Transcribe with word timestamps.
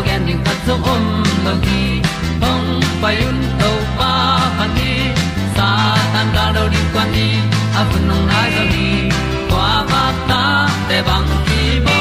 tu 0.00 0.06
pi 0.06 0.08
zo 0.08 0.08
gen 0.08 0.26
ding 0.26 0.44
khat 0.44 0.58
zo 0.66 0.74
om 0.92 1.04
lo 1.44 1.52
gi 1.64 2.02
hong 2.42 2.68
pai 3.02 3.16
un 3.28 3.38
to 3.60 3.70
pa 3.98 4.12
pa 4.58 4.66
ni 4.76 4.92
sa 5.56 5.68
tan 6.12 6.26
da 6.34 6.44
do 6.56 6.64
di 6.72 6.80
kwan 6.92 7.08
ni 7.14 7.28
a 7.78 7.82
bu 7.90 7.98
nong 8.08 8.26
nai 8.30 8.50
zo 8.56 8.64
ni 8.74 8.88
kwa 9.50 9.68
ba 9.90 10.02
ta 10.28 10.42
te 10.88 10.98
bang 11.08 11.30
ki 11.46 11.62
bo 11.86 11.98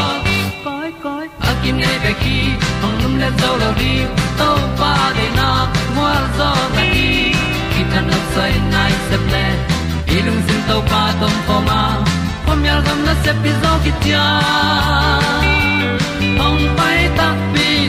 koi 0.66 0.89
koi 1.03 1.25
a 1.50 1.52
kim 1.61 1.75
nei 1.77 1.97
be 2.03 2.11
ki 2.23 2.38
hong 2.81 2.97
lum 3.02 3.14
le 3.22 3.30
zo 3.42 3.52
lo 3.61 3.70
di 3.81 3.94
to 4.39 4.50
pa 4.80 4.94
de 5.17 5.27
na 5.38 5.50
mo 5.95 6.08
zo 6.38 6.50
ta 6.75 6.83
ni 6.94 7.08
ki 7.72 7.81
tan 7.92 8.03
no 8.11 8.20
sai 8.33 8.53
nai 8.73 8.94
se 9.09 9.17
ple 9.25 9.45
ilung 10.17 10.42
sin 10.47 10.61
to 10.70 10.77
pa 10.92 11.03
tom 11.20 11.36
ko 11.47 11.58
ma. 11.67 11.81
Pom 12.45 12.59
yal 12.67 12.81
gam 12.86 13.00
na 13.08 13.14
se 13.23 13.31
pi 13.42 13.52
zo 13.61 13.72
ki 13.83 13.92
tia 14.03 14.25
hong 16.39 16.64
pai 16.77 17.00
ta 17.17 17.27
pi 17.53 17.68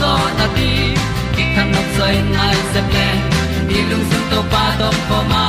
zo 0.00 0.12
na 0.38 0.46
ti 0.56 0.70
ki 1.34 1.44
kan 1.54 1.66
nok 1.74 1.88
sai 1.96 2.14
nai 2.36 2.56
se 2.72 2.80
ple 2.90 3.08
ni 3.68 3.78
lung 3.90 4.06
sun 4.10 4.24
to 4.30 4.40
pa 4.52 4.64
to 4.80 4.88
pa 5.08 5.18
ma. 5.32 5.44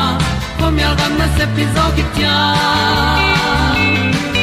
Ko 0.60 0.66
mi 0.76 0.82
al 0.90 0.96
gam 1.00 1.14
na 1.20 1.28
se 1.38 1.46
pi 1.56 1.64
zo 1.76 1.84
ki 1.96 2.04
tia 2.16 2.36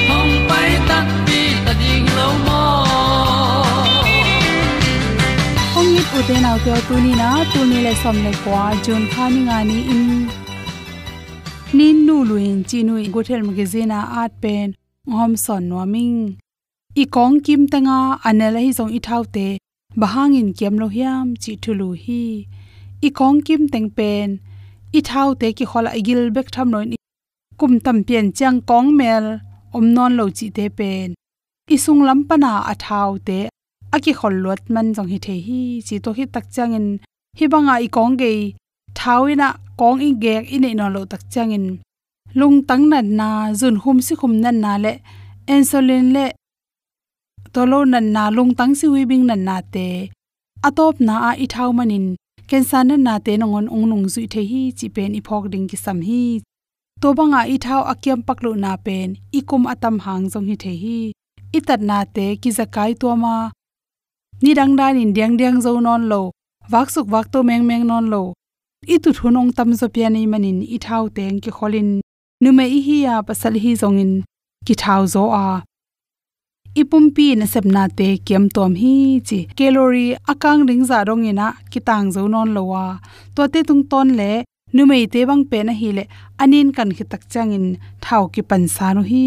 hom 0.08 0.28
pai 0.50 0.70
ta 0.88 0.98
ti 1.26 1.40
ta 1.64 1.72
ding 1.80 2.06
lo 2.18 2.28
mo 2.46 2.62
ong 5.78 5.90
ni 5.94 6.02
pu 6.10 6.18
te 6.28 6.36
nau 6.44 6.56
te 6.64 6.72
tu 6.86 6.94
ni 7.04 7.12
na 7.20 7.28
tu 7.52 7.60
ni 7.70 7.78
le 7.86 7.92
som 8.02 8.16
le 8.26 8.32
kwa 8.42 8.62
jun 8.84 9.02
kha 9.12 9.24
ni 9.34 9.40
nga 9.48 9.58
ni 9.70 9.78
in 9.94 10.06
nin 11.78 11.96
nu 12.06 12.16
luin 12.28 12.58
chi 12.68 12.78
nu 12.86 12.94
gothel 13.14 13.42
magazine 13.48 13.98
art 14.22 14.32
pen 14.42 14.68
hom 15.16 15.32
son 15.44 15.62
no 15.70 15.84
ming 15.94 16.18
i 17.02 17.04
kong 17.14 17.36
kim 17.46 17.62
tanga 17.72 17.98
anela 18.28 18.60
hi 18.64 18.70
zong 18.78 18.92
i 18.98 19.00
thau 19.06 19.22
te 19.34 19.48
bahangin 20.00 20.48
kem 20.58 20.74
lo 20.82 20.86
hiam, 20.96 21.26
chi 21.42 21.52
thulu 21.62 21.88
hi. 22.04 22.24
I 23.06 23.08
kong 23.18 23.38
kim 23.46 23.62
teng 23.72 23.88
pen, 23.96 24.28
i 24.98 25.00
thau 25.08 25.28
te 25.40 25.48
ki 25.58 25.64
khola 25.70 25.90
igil 26.00 26.22
bek 26.36 26.48
tham 26.54 26.68
noin 26.72 26.94
kum 27.60 27.72
tam 27.84 27.98
pian 28.06 28.26
chang 28.38 28.58
kong 28.70 28.88
mel, 28.98 29.26
om 29.76 29.84
non 29.94 30.12
lo 30.18 30.24
chi 30.38 30.46
te 30.56 30.64
pen. 30.78 31.08
I 31.74 31.76
sung 31.84 32.02
lam 32.06 32.20
pana 32.28 32.52
a 32.72 32.74
thau 32.84 33.10
te 33.26 33.38
aki 33.96 34.12
khol 34.18 34.34
lot 34.44 34.62
man 34.74 34.86
jong 34.94 35.08
hi 35.12 35.18
the 35.26 35.34
hi. 35.46 35.60
Chi 35.86 35.96
to 36.04 36.10
hi 36.16 36.24
tak 36.34 36.46
changin 36.54 36.86
hi 37.38 37.44
banga 37.52 37.74
i 37.86 37.88
kong 37.96 38.12
ge 38.20 38.32
thawina 38.98 39.48
kong 39.80 40.00
i 40.08 40.10
ge 40.22 40.34
in 40.54 40.66
no 40.78 40.86
lo 40.94 41.00
tak 41.12 41.22
changin 41.32 41.66
lung 42.38 42.58
tang 42.68 42.84
na 42.90 42.98
na 43.18 43.28
jun 43.60 43.76
hum 43.82 43.98
si 44.06 44.14
khum 44.20 44.34
nan 44.42 44.56
na 44.64 44.72
le 44.84 44.92
insulin 45.52 46.06
le 46.14 46.24
tolo 47.54 47.78
nan 47.92 48.06
na 48.14 48.24
lung 48.36 48.52
tang 48.58 48.74
si 48.78 48.86
wibing 48.94 49.24
nan 49.30 49.42
na 49.48 49.56
te. 49.74 49.88
Atop 50.66 50.94
na 51.06 51.14
a 51.28 51.30
ithau 51.44 51.70
manin, 51.78 52.06
cancer 52.50 52.82
nan 52.88 53.02
na 53.06 53.14
te 53.24 53.32
nongon 53.40 53.70
ong 53.74 53.86
nung 53.90 54.06
zui 54.12 54.26
the 54.32 54.42
hi 54.50 54.62
chi 54.78 54.86
pen 54.94 55.14
i 55.18 55.20
phok 55.26 55.44
ding 55.52 55.66
ki 55.70 55.76
sam 55.84 55.98
hi. 56.08 56.22
To 57.00 57.08
banga 57.18 57.40
i 57.54 57.56
thau 57.64 57.82
akyam 57.92 58.20
paklo 58.26 58.50
na 58.64 58.72
pen, 58.86 59.08
i 59.38 59.40
kum 59.48 59.62
atam 59.72 59.96
hang 60.04 60.24
jong 60.32 60.46
hi 60.50 60.56
the 60.62 60.72
hi. 60.82 60.98
I 61.56 61.60
tat 61.66 61.80
na 61.88 61.98
te 62.14 62.26
ki 62.42 62.50
zakai 62.58 62.90
to 63.00 63.08
ma. 63.22 63.36
Ni 64.42 64.50
dang 64.58 64.74
dan 64.78 64.96
in 65.02 65.10
diang 65.16 65.34
diang 65.40 65.58
zo 65.64 65.72
non 65.86 66.02
lo 66.10 66.22
wak 66.72 66.88
suk 66.94 67.06
wak 67.12 67.26
to 67.32 67.38
meng 67.48 67.64
meng 67.68 67.84
non 67.90 68.06
lo. 68.12 68.22
I 68.94 68.96
tu 69.02 69.10
thunong 69.18 69.50
tam 69.56 69.70
zo 69.80 69.86
pia 69.94 70.08
ni 70.10 70.26
manin 70.32 70.58
i 70.74 70.78
thau 70.84 71.04
teng 71.16 71.36
ki 71.44 71.50
kholin. 71.56 71.90
Nu 72.42 72.50
me 72.58 72.64
i 72.78 72.80
hi 72.86 72.96
ya 73.06 73.14
pasal 73.28 73.54
hi 73.62 73.72
zong 73.82 73.98
in 74.04 74.12
ki 74.66 74.74
thau 74.82 75.02
zo 75.14 75.24
a 75.44 75.46
ipumpi 76.80 77.26
na 77.38 77.46
sepna 77.46 77.82
te 77.98 78.06
kem 78.26 78.44
tom 78.56 78.72
hi 78.82 78.94
chi. 79.28 79.38
Calorie 79.58 80.18
akang 80.32 80.62
ring 80.68 80.84
za 80.90 80.98
rong 81.08 81.24
ina 81.30 81.46
kitang 81.72 82.10
zo 82.14 82.26
non 82.32 82.48
lowa 82.56 82.84
to 83.34 83.42
te 83.52 83.60
tung 83.68 83.84
ton 83.90 84.08
le, 84.18 84.32
numei 84.74 85.04
te 85.12 85.20
bang 85.28 85.44
pe 85.50 85.58
na 85.62 85.72
hi 85.80 85.90
le 85.96 86.04
anin 86.42 86.68
kan 86.76 86.90
khi 86.96 87.04
tak 87.10 87.22
changin 87.32 87.66
thau 88.04 88.24
ki 88.34 88.42
pan 88.50 88.64
sa 88.76 88.86
no 88.96 89.02
hi. 89.10 89.26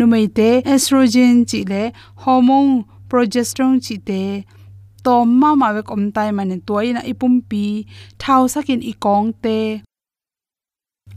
Numei 0.00 0.26
te 0.38 0.48
estrogen 0.72 1.36
chi 1.50 1.60
le 1.70 1.82
hormone, 2.22 2.74
progesterone 3.10 3.78
chi 3.84 3.96
te 4.08 4.22
tom 5.04 5.26
ma 5.40 5.50
ma 5.60 5.68
we 5.74 5.82
kom 5.88 6.02
tai 6.14 6.30
man 6.36 6.54
e 6.54 6.58
to 6.66 6.74
ina 6.88 7.02
ipumpi 7.12 7.64
thau 8.22 8.42
sakin 8.52 8.80
i 8.90 8.92
kong 9.04 9.28
te. 9.44 9.58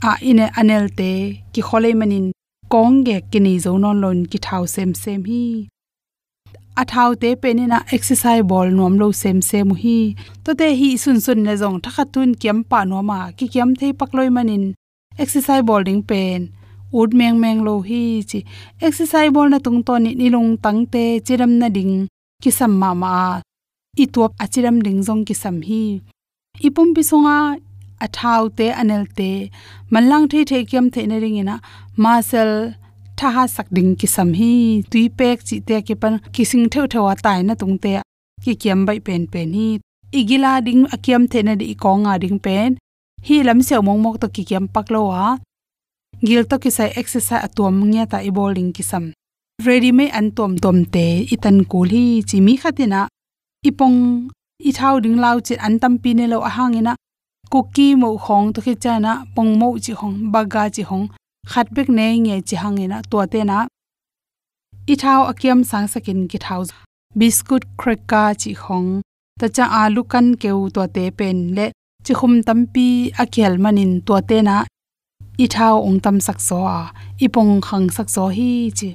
A 0.09 0.11
ine 0.29 0.45
anel 0.59 0.85
te 0.99 1.11
ki 1.53 1.61
kholei 1.67 1.95
manin 1.99 2.25
kong 2.75 2.95
ge 3.07 3.17
kini 3.31 3.53
zo 3.63 3.71
non 3.83 3.97
lon 4.03 4.19
ki 4.31 4.39
thau 4.45 4.63
sem 4.75 4.89
sem 5.01 5.21
hi. 5.29 5.43
A 6.81 6.83
thau 6.91 7.09
te 7.21 7.29
na 7.71 7.79
exercise 7.95 8.43
ball 8.49 8.67
nom 8.77 8.93
lo 9.01 9.07
sem 9.21 9.37
sem 9.49 9.69
hi. 9.81 9.97
To 10.43 10.51
te 10.59 10.67
hi 10.79 10.89
sun 11.03 11.19
sun 11.25 11.39
ne 11.45 11.53
jong 11.61 11.77
thakha 11.83 12.03
tun 12.13 12.29
kiam 12.41 12.57
pa 12.69 12.79
no 12.89 12.97
ma 13.09 13.19
ki 13.37 13.45
kiam 13.53 13.69
thei 13.79 13.91
pakloi 13.99 14.29
manin. 14.35 14.63
Exercise 15.23 15.63
ball 15.67 15.83
ding 15.87 16.03
pen. 16.09 16.39
Ut 16.99 17.09
meng 17.19 17.37
meng 17.43 17.59
lo 17.67 17.73
hi 17.89 18.01
chi. 18.29 18.39
Exercise 18.87 19.31
ball 19.35 19.47
na 19.53 19.59
tung 19.65 19.79
ton 19.87 20.03
ni 20.21 20.27
long 20.35 20.51
tang 20.63 20.81
te 20.93 21.03
chiram 21.25 21.51
na 21.61 21.67
ding 21.77 21.93
ki 22.43 22.51
sam 22.57 22.73
ma 22.81 22.89
ma 23.01 23.13
i 24.03 24.05
tuap 24.13 24.31
achiram 24.43 24.77
ding 24.85 24.99
jong 25.07 25.23
ki 25.27 25.35
sam 25.43 25.57
hi. 25.67 25.83
Ipum 26.67 26.87
pi 26.95 27.01
songa 27.09 27.37
athau 28.05 28.41
te 28.57 28.67
anel 28.81 29.03
te 29.17 29.29
manlang 29.91 30.25
the 30.31 30.39
the 30.49 30.59
kyam 30.69 30.85
the 30.93 31.01
na 31.11 31.17
ring 31.23 31.37
ina 31.41 31.55
masal 32.03 32.51
tha 33.17 33.31
ha 33.35 33.43
sak 33.55 33.67
ding 33.75 33.91
ki 33.99 34.07
sam 34.15 34.29
hi, 34.39 34.51
tui 34.91 35.03
pek 35.19 35.37
chi 35.47 35.59
te 35.67 35.81
ke 35.87 35.95
pan 36.01 36.13
kising 36.35 36.65
theu 36.73 36.85
thewa 36.93 37.13
tai 37.25 37.39
na 37.47 37.53
tung 37.61 37.77
te 37.83 37.91
ki 38.43 38.53
kyam 38.61 38.79
bai 38.87 38.99
pen 39.07 39.23
pen 39.33 39.53
hi, 39.57 39.67
igila 40.19 40.53
ding 40.67 40.83
akyam 40.95 41.23
the 41.31 41.39
na 41.47 41.53
di 41.61 41.75
ko 41.83 41.91
nga 42.03 42.13
ding 42.23 42.39
pen, 42.45 42.77
hi 43.27 43.35
lam 43.47 43.59
se 43.67 43.75
mong 43.87 44.01
mok 44.03 44.17
to 44.21 44.27
ki 44.35 44.43
kyam 44.49 44.65
pak 44.75 44.87
lo 44.93 45.01
wa 45.11 45.23
gil 46.27 46.43
to 46.49 46.55
ki 46.63 46.71
sai 46.77 46.89
exercise 47.01 47.43
atom 47.47 47.75
nge 47.91 48.03
ta 48.11 48.17
e 48.21 48.27
i 48.27 48.31
bowling 48.37 48.71
ki 48.75 48.83
sam. 48.91 49.05
Ready 49.65 49.91
me 49.97 50.05
an 50.19 50.27
tom 50.37 50.51
tom 50.63 50.77
te, 50.93 51.07
itan 51.33 51.57
kul 51.71 51.89
hi, 51.95 52.05
chi 52.29 52.37
mi 52.45 52.53
khatina 52.61 53.01
ipong 53.69 53.97
i 54.69 54.71
thau 54.77 54.95
ding 55.03 55.17
lau 55.23 55.37
chi 55.47 55.55
an 55.65 55.73
tam 55.81 55.93
pi 56.01 56.11
ne 56.17 56.25
lo 56.31 56.37
a 56.49 56.51
hangina 56.57 56.93
cookie 57.51 57.95
mo 58.01 58.09
khong 58.25 58.45
to 58.53 58.59
khi 58.65 58.73
chana 58.83 59.11
pong 59.35 59.51
mo 59.59 59.67
chi 59.85 59.93
hong 59.99 60.15
baga 60.33 60.63
chi 60.75 60.83
hong 60.89 61.05
khat 61.51 61.67
bek 61.75 61.89
ne 61.97 62.07
nge 62.25 62.35
chi 62.47 62.55
hangena 62.61 62.97
to 63.11 63.17
te 63.31 63.39
na 63.49 63.57
i 64.93 64.95
thau 65.01 65.21
akiam 65.31 65.59
sang 65.69 65.87
sakin 65.93 66.19
ki 66.31 66.37
thau 66.45 66.61
biscuit, 67.19 67.63
cracker 67.79 68.29
chi 68.41 68.51
hong 68.63 68.89
ta 69.39 69.47
cha 69.55 69.65
alu 69.81 70.01
kan 70.11 70.27
keu 70.41 70.59
to 70.75 70.83
te 70.95 71.03
pen 71.17 71.37
le 71.55 71.65
chi 72.05 72.13
khum 72.19 72.33
tampi 72.47 72.87
akhel 73.21 73.53
manin 73.63 73.93
to 74.07 74.15
te 74.29 74.37
na 74.47 74.57
i 75.43 75.45
thau 75.55 75.75
ong 75.87 75.99
tam 76.03 76.17
sak 76.27 76.39
so 76.47 76.59
a 76.79 76.81
i 77.25 77.27
pong 77.35 77.53
khang 77.67 77.87
sak 77.95 78.07
so 78.15 78.23
hi 78.37 78.49
chi 78.77 78.89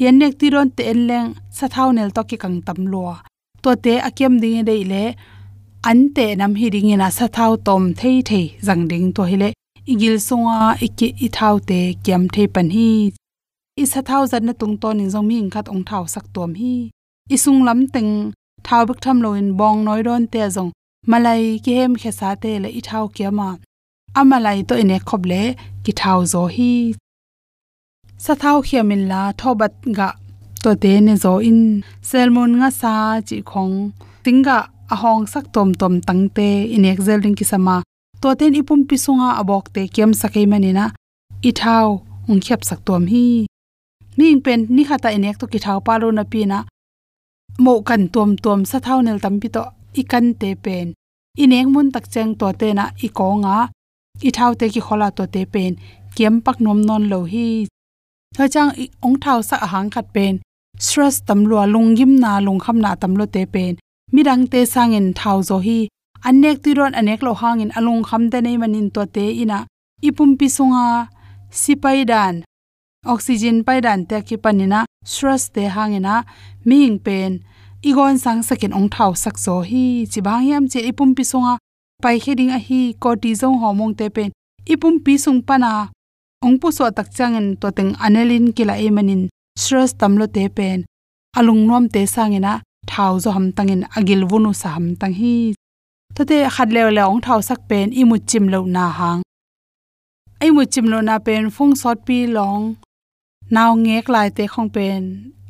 yen 0.00 0.14
nek 0.20 0.32
ti 0.38 0.46
ron 0.54 0.68
te 0.76 0.82
en 0.92 1.00
leng, 1.08 1.28
sa 1.56 1.66
thau 1.74 1.88
nel 1.96 2.10
to 2.16 2.22
ki 2.28 2.36
kang 2.42 2.58
tam 2.66 2.80
lo 2.92 3.04
to 3.62 3.70
te 3.84 3.94
akiam 4.08 4.34
ding 4.42 4.64
dei 4.68 4.82
le 4.92 5.04
ante 5.90 6.26
nam 6.40 6.52
hi 6.58 6.66
ring 6.74 6.90
ina 6.94 7.08
sa 7.16 7.26
thau 7.36 7.52
tom 7.66 7.82
thei 8.00 8.16
thei 8.28 8.44
zang 8.66 8.82
ding 8.90 9.08
to 9.16 9.22
hile 9.30 9.48
igil 9.92 10.16
songa 10.28 10.58
iki 10.86 11.08
i 11.26 11.28
thau 11.36 11.54
te 11.68 11.80
kiam 12.04 12.22
thei 12.34 12.46
pan 12.54 12.68
hi. 12.76 12.88
I 13.82 13.84
sa 13.92 14.00
thau 14.08 14.22
zan 14.30 14.42
na 14.46 14.52
tung 14.60 14.76
ton 14.82 15.00
in 15.02 15.10
zong 15.14 15.26
mi 15.28 15.36
ing 15.42 15.50
khat 15.54 15.66
ong 15.72 15.84
thau 15.88 16.04
sak 16.14 16.26
tom 16.34 16.50
hi. 16.60 16.74
I 17.34 17.36
sung 17.44 17.60
lam 17.66 17.80
teng, 17.94 18.12
thau 18.66 18.82
bek 18.88 18.98
tham 19.04 19.18
lo 19.24 19.30
in 19.40 19.48
bong 19.58 19.78
noi 19.86 20.00
don 20.06 20.24
te 20.32 20.40
zong. 20.56 20.70
Malai 21.10 21.42
ki 21.64 21.72
hem 21.78 21.92
khe 22.00 22.10
sa 22.18 22.28
te 22.42 22.52
le 22.62 22.68
i 22.78 22.80
thau 22.88 23.04
kia 23.14 23.30
ma. 23.38 23.48
Amalai 24.20 24.58
to 24.68 24.74
ine 24.82 24.98
khop 25.08 25.22
le 25.30 25.42
ki 25.84 25.92
thau 26.00 26.18
zo 26.32 26.42
hi. 26.54 26.72
Sa 28.24 28.32
thau 28.42 28.56
khiamin 28.66 29.02
la 29.10 29.22
thobat 29.40 29.72
ga 29.98 30.08
to 30.62 30.70
te 30.82 30.92
ne 31.06 31.14
zo 31.24 31.32
in. 31.50 31.60
Selmon 32.08 32.52
nga 32.60 32.70
sa 32.80 32.94
chi 33.28 33.36
khong. 33.50 33.76
Tinga 34.24 34.58
ahong 34.94 35.26
sak 35.32 35.44
tom 35.54 35.68
tom 35.80 35.94
tangte 36.06 36.48
in 36.74 36.84
zel 37.06 37.20
ring 37.24 37.36
ki 37.40 37.46
to 38.20 38.28
ten 38.38 38.54
ipum 38.60 38.80
pisunga 38.88 39.28
abok 39.40 39.64
te 39.74 39.82
kem 39.94 40.10
sakai 40.20 40.46
manina 40.52 40.84
i 41.48 41.50
thau 41.60 41.88
ung 42.28 42.40
khyap 42.44 42.60
sak 42.68 42.80
tom 42.86 43.02
hi. 43.12 43.46
Mi 44.16 44.26
pen 44.44 44.60
ni 44.74 44.82
khata 44.88 45.08
in 45.16 45.28
ek 45.28 45.38
to 45.40 45.46
ki 45.52 45.58
thau 45.64 45.78
palo 45.86 46.08
na 46.10 46.24
pi 46.32 46.40
na, 46.50 46.58
mo 47.64 47.74
kan 47.88 48.02
tom 48.14 48.30
tom 48.44 48.60
sa 48.70 48.78
thau 48.86 48.98
nel 49.06 49.18
tam 49.24 49.34
pi 49.40 49.48
to 49.54 49.62
i 50.00 50.02
kan 50.12 50.26
te 50.40 50.50
pen. 50.64 50.86
In 51.42 51.52
eng 51.58 51.70
mun 51.74 51.88
tak 51.94 52.04
cheng 52.12 52.32
to 52.40 52.46
te 52.60 52.68
na 52.78 52.84
i 53.06 53.08
ko 53.18 53.28
nga 53.42 53.56
i 54.28 54.30
thau 54.36 54.52
te 54.58 54.66
ki 54.74 54.80
khola 54.86 55.08
to 55.16 55.24
te 55.34 55.42
pen, 55.52 55.72
kem 56.16 56.34
pak 56.44 56.56
nom 56.64 56.80
non 56.88 57.04
lo 57.12 57.20
hi. 57.32 57.48
Tha 58.36 58.44
chang 58.54 58.70
ong 59.06 59.16
thau 59.24 59.38
sa 59.48 59.56
ahang 59.66 59.88
khat 59.94 60.06
pen, 60.14 60.34
stress 60.84 61.16
tam 61.26 61.40
lo 61.50 61.56
lungim 61.74 62.12
na 62.22 62.32
lung 62.46 62.60
kham 62.64 62.78
na 62.84 62.90
tam 63.00 63.12
lo 63.18 63.24
te 63.34 63.42
pen 63.54 63.72
mirang 64.14 64.44
te 64.52 64.60
sangen 64.66 65.06
thau 65.18 65.38
zo 65.48 65.58
hi. 65.66 65.88
Anek 66.28 66.62
tiron 66.62 66.94
anek 67.00 67.20
lo 67.26 67.32
hangin 67.40 67.70
alung 67.78 68.02
kham 68.08 68.22
de 68.32 68.38
nei 68.40 68.56
manin 68.56 68.88
to 68.94 69.02
te 69.14 69.24
ina. 69.42 69.58
Ipum 70.08 70.30
pi 70.38 70.46
sunga 70.56 71.08
sipai 71.50 71.98
dan 72.10 72.34
oxygen 73.12 73.58
pai 73.66 73.78
dan 73.80 74.00
te 74.08 74.16
ki 74.26 74.36
panina, 74.42 74.80
stress 75.04 75.48
te 75.54 75.62
hangena 75.76 76.24
ming 76.68 76.98
pen. 77.06 77.32
Igon 77.88 78.18
sang 78.18 78.40
sakin 78.48 78.74
ong 78.78 78.88
thau 78.94 79.12
sak 79.14 79.36
zo 79.44 79.62
hi. 79.70 80.06
Chibang 80.10 80.44
yam 80.48 80.64
che 80.72 80.80
ipum 80.90 81.10
pi 81.16 81.22
sunga 81.22 81.54
pai 82.02 82.16
heding 82.24 82.50
a 82.56 82.58
hi 82.66 82.80
cortisol 83.02 83.54
hormone 83.60 83.94
te 83.98 84.06
pen. 84.16 84.30
Ipum 84.72 84.94
pi 85.04 85.14
sung 85.24 85.40
pana, 85.48 85.72
ong 86.44 86.58
pu 86.60 86.68
so 86.76 86.90
tak 86.90 87.08
changen 87.16 87.46
to 87.60 87.70
teng 87.76 87.94
anelin 88.04 88.50
kila 88.56 88.74
e 88.86 88.88
manin 88.90 89.22
stress 89.58 89.94
tamlo 90.00 90.26
te 90.26 90.48
pen. 90.56 90.78
Alung 91.38 91.62
nom 91.68 91.84
te 91.88 92.02
sangena 92.14 92.52
thau 92.90 93.12
zo 93.22 93.30
ham 93.36 93.46
tangin 93.56 93.82
agil 93.98 94.22
vunu 94.30 94.50
sa 94.60 94.68
ham 94.74 94.86
tang 95.00 95.14
hi. 95.20 95.36
Tote 96.14 96.38
khat 96.54 96.68
le 96.74 96.82
le 96.96 97.02
ong 97.10 97.20
thau 97.26 97.40
sak 97.48 97.60
pen 97.68 97.86
i 98.00 98.02
mu 98.10 98.16
chim 98.28 98.44
lo 98.52 98.60
na 98.76 98.84
hang. 98.98 99.20
Ai 100.42 100.50
mu 100.56 100.62
chim 100.72 100.86
lo 100.92 100.98
na 101.08 101.14
pen 101.26 101.44
phong 101.54 101.74
sot 101.80 101.98
pi 102.06 102.18
long. 102.36 102.62
Naw 103.54 103.70
ngek 103.84 104.06
lai 104.14 104.28
te 104.36 104.44
khong 104.52 104.70
pen. 104.76 105.02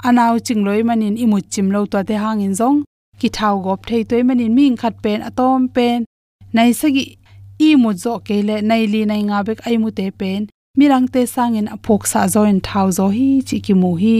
Anaw 0.07 0.33
ching 0.47 0.63
loi 0.67 0.81
manin 0.89 1.17
i 1.23 1.27
mu 1.33 1.39
chim 1.53 1.67
lo 1.75 1.81
to 1.93 1.99
te 2.09 2.15
hang 2.23 2.41
in 2.47 2.55
zong. 2.61 2.79
Ki 3.21 3.29
thau 3.37 3.55
gop 3.65 3.81
thei 3.89 4.03
toy 4.11 4.23
manin 4.29 4.55
ming 4.59 4.77
khat 4.81 4.95
pen 5.05 5.21
atom 5.29 5.69
pen. 5.77 5.99
Nai 6.55 6.71
sagi 6.81 7.05
i 7.67 7.69
mu 7.83 7.91
zo 8.03 8.15
ke 8.27 8.37
le 8.49 8.57
nai 8.69 8.83
li 8.93 9.01
nai 9.11 9.23
nga 9.29 9.39
bek 9.47 9.59
ai 9.67 9.77
mu 9.83 9.91
te 9.99 10.07
pen. 10.21 10.41
Mirang 10.79 11.07
te 11.13 11.23
sangin 11.35 11.69
aphok 11.75 12.03
sa 12.13 12.21
zo 12.35 12.43
in 12.53 12.61
thau 12.69 12.87
zo 12.99 13.07
hi 13.17 13.29
chi 13.49 13.57
ki 13.65 13.75
mu 13.83 13.91
hi 14.03 14.19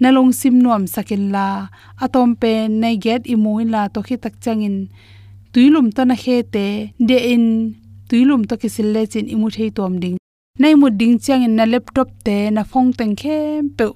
nalong 0.00 0.32
sim 0.32 0.58
nuam 0.62 0.86
sakin 0.86 1.32
la. 1.34 1.68
Atom 2.00 2.36
pe 2.36 2.68
nai 2.68 2.96
get 2.96 3.22
imuin 3.24 3.70
la 3.74 3.88
to 3.88 4.00
khi 4.06 4.16
tak 4.16 4.34
changin. 4.44 4.88
Tuilum 5.52 5.92
to 5.94 6.04
na 6.04 6.14
khe 6.22 6.42
te, 6.54 6.66
de 7.08 7.16
in. 7.34 7.46
Tuilum 8.08 8.42
to 8.48 8.56
kisil 8.56 8.88
le 8.94 9.06
chin 9.06 9.26
imu 9.34 9.48
thei 9.56 9.70
tom 9.70 10.00
ding. 10.02 10.16
Nei 10.58 10.74
mu 10.74 10.88
ding 10.90 11.18
chang 11.24 11.42
in 11.46 11.56
na 11.56 11.64
laptop 11.64 12.08
te, 12.24 12.50
na 12.50 12.62
phong 12.62 12.92
teng 12.98 13.14
khem 13.16 13.70
pe 13.76 13.86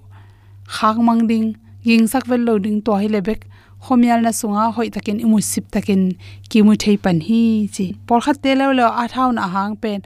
khak 0.76 0.96
mang 1.06 1.26
ding. 1.30 1.48
Ging 1.84 2.06
sak 2.12 2.24
vel 2.26 2.42
lo 2.48 2.58
ding 2.58 2.80
to 2.82 2.92
hi 3.00 3.08
lebek. 3.14 3.40
Khomial 3.84 4.20
na 4.22 4.32
sunga 4.40 4.72
hoi 4.74 4.88
takin 4.94 5.18
imu 5.24 5.38
sip 5.42 5.64
takin. 5.74 6.02
Ki 6.50 6.62
mu 6.66 6.74
thei 6.82 6.96
pan 7.04 7.18
hi 7.26 7.68
chi. 7.74 7.86
Por 8.06 8.20
khat 8.24 8.42
te 8.42 8.54
lo 8.60 8.72
lo 8.78 8.86
a 9.02 9.04
thau 9.14 9.30
na 9.30 9.44
hang 9.54 9.76
pen. 9.82 10.00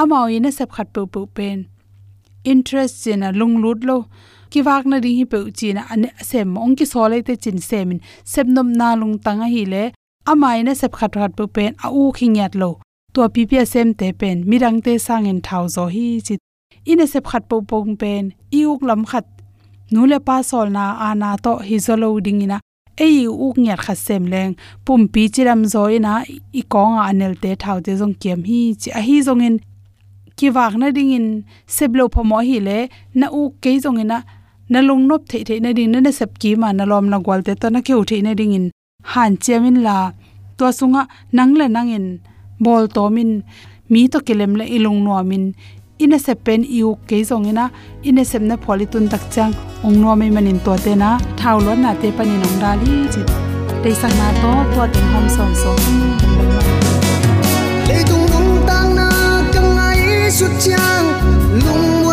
Amao 0.00 0.26
ina 0.36 0.50
sep 0.58 0.70
khat 0.76 0.88
pu 0.94 1.06
pu 1.12 1.20
pen. 1.36 1.58
Interest 2.44 3.06
in 3.06 3.22
a 3.22 3.30
lung 3.32 3.56
lut 3.62 3.80
lo 3.88 3.96
ki 4.54 4.62
wak 4.66 4.84
na 4.90 4.98
ding 5.04 5.16
hi 5.18 5.24
pe 5.32 5.38
chi 5.58 5.68
na 5.76 5.82
ane 5.92 6.08
sem 6.30 6.56
ong 6.64 6.74
ki 6.78 6.86
sole 6.92 7.18
te 7.28 7.34
chin 7.44 7.58
semin 7.68 7.98
sep 8.32 8.46
nom 8.56 8.68
na 8.80 8.88
lung 9.00 9.14
tanga 9.24 9.46
hi 9.54 9.62
le 9.72 9.84
amai 10.32 10.58
na 10.66 10.74
sep 10.80 10.92
khat 10.98 11.12
khat 11.20 11.32
pu 11.38 11.44
pen 11.56 11.72
a 11.86 11.88
u 12.00 12.02
khingyat 12.18 12.52
lo 12.60 12.70
to 13.14 13.28
ppsm 13.34 13.88
te 14.00 14.08
pen 14.20 14.36
mirang 14.50 14.78
te 14.84 14.92
sangin 15.06 15.40
thau 15.46 15.64
zo 15.76 15.84
hi 15.94 16.04
chi 16.26 16.34
ina 16.92 17.06
sep 17.12 17.24
khat 17.30 17.48
po 17.50 17.56
pong 17.70 17.90
pen 18.02 18.22
iuk 18.60 18.80
lam 18.88 19.02
khat 19.10 19.26
nule 19.94 20.18
pa 20.26 20.36
sol 20.50 20.68
na 20.76 20.84
ana 21.08 21.30
to 21.44 21.52
hi 21.68 21.76
zolo 21.86 22.08
dingina 22.26 22.58
ei 23.06 23.18
uk 23.46 23.56
nyat 23.64 23.80
kha 23.84 23.94
sem 24.06 24.24
leng 24.32 24.52
pum 24.84 25.00
pi 25.12 25.22
chiram 25.34 25.60
zo 25.72 25.82
ina 25.96 26.12
i 26.60 26.62
konga 26.72 27.02
anel 27.10 27.34
te 27.42 27.50
thau 27.62 27.78
te 27.86 27.92
zong 28.00 28.14
kem 28.22 28.40
hi 28.50 28.60
chi 28.80 28.88
a 28.98 29.00
hi 29.08 29.16
zong 29.26 29.42
in 29.48 29.56
ki 30.38 30.48
wak 30.56 30.74
na 30.80 30.86
ding 30.96 31.12
in 31.18 31.28
seblo 31.76 32.04
phomo 32.14 32.38
hi 32.48 32.58
le 32.66 32.78
na 33.18 33.26
u 33.40 33.42
ke 33.62 33.70
jong 33.84 34.00
ina 34.04 34.18
na 34.74 34.80
lung 34.88 35.04
nop 35.08 35.22
the 35.30 35.38
the 35.48 35.54
na 35.64 35.70
ding 35.76 35.92
na 35.94 36.10
sep 36.18 36.30
ki 36.42 36.50
ma 36.62 36.68
na 36.78 36.84
lom 36.90 37.06
na 37.12 37.18
gwal 37.26 37.40
te 37.46 37.52
to 37.62 37.68
na 37.74 37.80
ke 37.86 37.92
u 38.00 38.02
the 38.10 38.16
na 38.26 38.32
ding 38.38 38.54
in 38.58 38.66
han 39.12 39.32
chemin 39.44 39.76
la 39.86 39.96
to 40.58 40.66
sunga 40.78 41.02
nang 41.36 41.52
le 41.60 41.66
nangin 41.76 42.06
bol 42.64 42.84
to 42.96 43.04
min 43.16 43.30
mi 43.92 44.02
to 44.12 44.18
kelem 44.26 44.52
le 44.60 44.64
ilung 44.76 45.00
no 45.06 45.22
min 45.30 45.44
ina 46.04 46.18
se 46.26 46.34
pen 46.44 46.60
iu 46.78 46.90
ke 47.08 47.16
zong 47.30 47.46
ina 47.50 47.64
ina 48.08 48.22
sem 48.30 48.44
na 48.50 48.56
pholi 48.64 48.86
tun 48.92 49.06
tak 49.12 49.24
chang 49.34 49.52
ong 49.86 49.96
no 50.02 50.16
mai 50.20 50.30
manin 50.36 50.58
to 50.66 50.74
te 50.84 50.92
na 51.02 51.10
thau 51.40 51.56
lo 51.66 51.72
na 51.84 51.90
te 52.00 52.08
pani 52.16 52.36
nong 52.42 52.56
dali 52.62 52.94
chi 53.12 53.22
te 53.82 53.90
sang 54.00 54.16
na 54.20 54.28
to 54.42 54.52
to 54.74 54.82
ten 54.94 55.06
hom 55.12 55.26
som 55.36 55.50
so 55.62 55.72
le 57.88 57.98
tung 58.08 58.26
lung 58.32 58.52
tang 58.68 58.90
na 58.98 59.08
kang 59.54 59.78
ai 59.88 60.30
su 60.38 60.46
chang 60.64 61.06
lung 61.64 62.03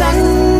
hong 0.00 0.51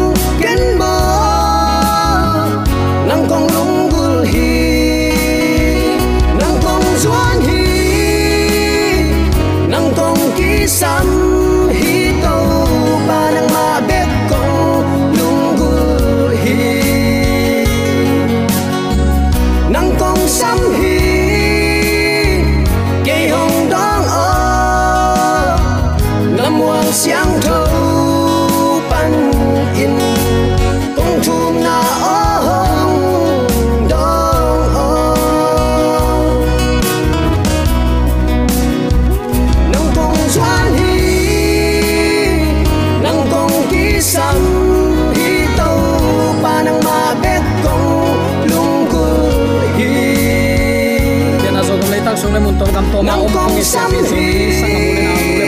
sam 53.62 53.90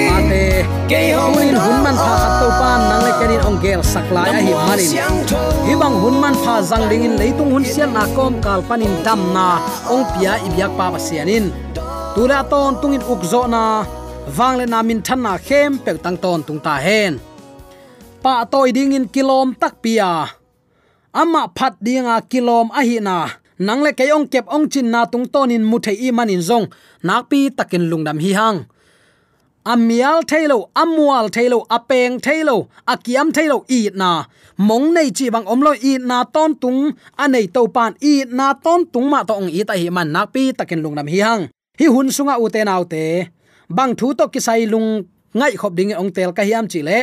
pate 0.09 0.47
ke 0.87 1.01
hong 1.19 1.35
Muin 1.35 1.57
man 1.83 1.97
pha 1.99 2.13
khat 2.23 2.33
to 2.41 2.49
pan 2.61 2.81
nang 2.89 3.03
le 3.07 3.13
kenin 3.19 3.41
ong 3.49 3.59
gel 3.59 3.83
saklai 3.83 4.31
a 4.31 4.41
hi 4.47 4.53
manin 4.55 4.91
hi 5.67 5.75
bang 5.81 5.97
hun 6.03 6.15
man 6.23 6.35
pha 6.45 6.55
jang 6.71 6.85
ding 6.91 7.05
in 7.09 7.15
leitung 7.21 7.51
hun 7.55 7.65
sian 7.73 7.91
na 7.97 8.07
kom 8.17 8.39
kal 8.45 8.61
panin 8.69 8.95
dam 9.07 9.21
na 9.35 9.49
ong 9.91 10.05
pia 10.15 10.33
ibyak 10.47 10.73
pa 10.79 10.87
pasianin 10.95 11.51
tula 12.15 12.41
ton 12.51 12.73
tungin 12.81 13.03
ukzo 13.13 13.43
na 13.55 13.63
wang 14.39 14.55
le 14.59 14.65
na 14.73 14.79
min 14.89 15.01
than 15.07 15.21
na 15.27 15.33
khem 15.47 15.71
pek 15.85 15.97
tang 16.05 16.17
ton 16.25 16.41
tung 16.47 16.61
ta 16.67 16.75
hen 16.87 17.13
pa 18.23 18.35
toy 18.53 18.71
ding 18.77 18.95
in 18.99 19.07
kilom 19.15 19.49
tak 19.63 19.75
pia 19.83 20.13
ama 21.21 21.43
phat 21.57 21.75
dinga 21.85 22.17
kilom 22.31 22.67
a 22.79 22.83
hi 22.89 22.99
na 23.09 23.19
nangle 23.67 23.91
keong 23.99 24.27
kep 24.33 24.47
ong 24.55 24.67
chin 24.73 24.91
na 24.95 25.01
tung 25.13 25.27
tonin 25.33 25.65
mu 25.71 25.79
thei 25.85 25.97
i 26.07 26.09
manin 26.17 26.43
zong. 26.49 26.67
Nak 27.07 27.23
pi 27.31 27.51
takin 27.59 27.85
lungdam 27.91 28.19
hi 28.25 28.33
hang. 28.39 28.59
Amial 29.73 30.19
thailo 30.31 30.59
amual 30.83 31.27
thailo 31.35 31.59
apeng 31.77 32.21
thailo 32.25 32.57
akiam 32.93 33.29
thailo 33.37 33.59
i 33.79 33.81
na. 34.01 34.11
Mong 34.69 34.87
nei 34.95 35.09
chi 35.17 35.27
bang 35.35 35.47
omlo 35.53 35.73
i 35.91 35.93
na 35.99 36.19
ton 36.35 36.51
tung, 36.63 36.81
anei 37.23 37.47
to 37.55 37.63
pan 37.77 37.93
i 38.11 38.25
na 38.39 38.47
ton 38.65 38.81
tung 38.93 39.09
ma 39.13 39.21
to 39.29 39.33
ong 39.41 39.51
i 39.59 39.61
ta 39.69 39.75
hi 39.81 39.89
man. 39.97 40.09
Nak 40.15 40.27
pi 40.35 40.53
takin 40.59 40.81
lungnam 40.85 41.09
hi 41.13 41.21
hang. 41.27 41.43
Hi 41.79 41.87
hun 41.95 42.09
sunga 42.17 42.35
u 42.45 42.47
te 42.55 42.61
nau 42.65 42.85
te 42.85 43.05
bang 43.69 43.93
thu 43.99 44.15
to 44.19 44.25
kisai 44.33 44.67
lung 44.73 45.03
ngai 45.35 45.57
khop 45.61 45.73
ding 45.79 45.93
ong 46.01 46.11
tel 46.17 46.31
ka 46.37 46.43
hiam 46.43 46.67
chi 46.73 46.81
le. 46.89 46.99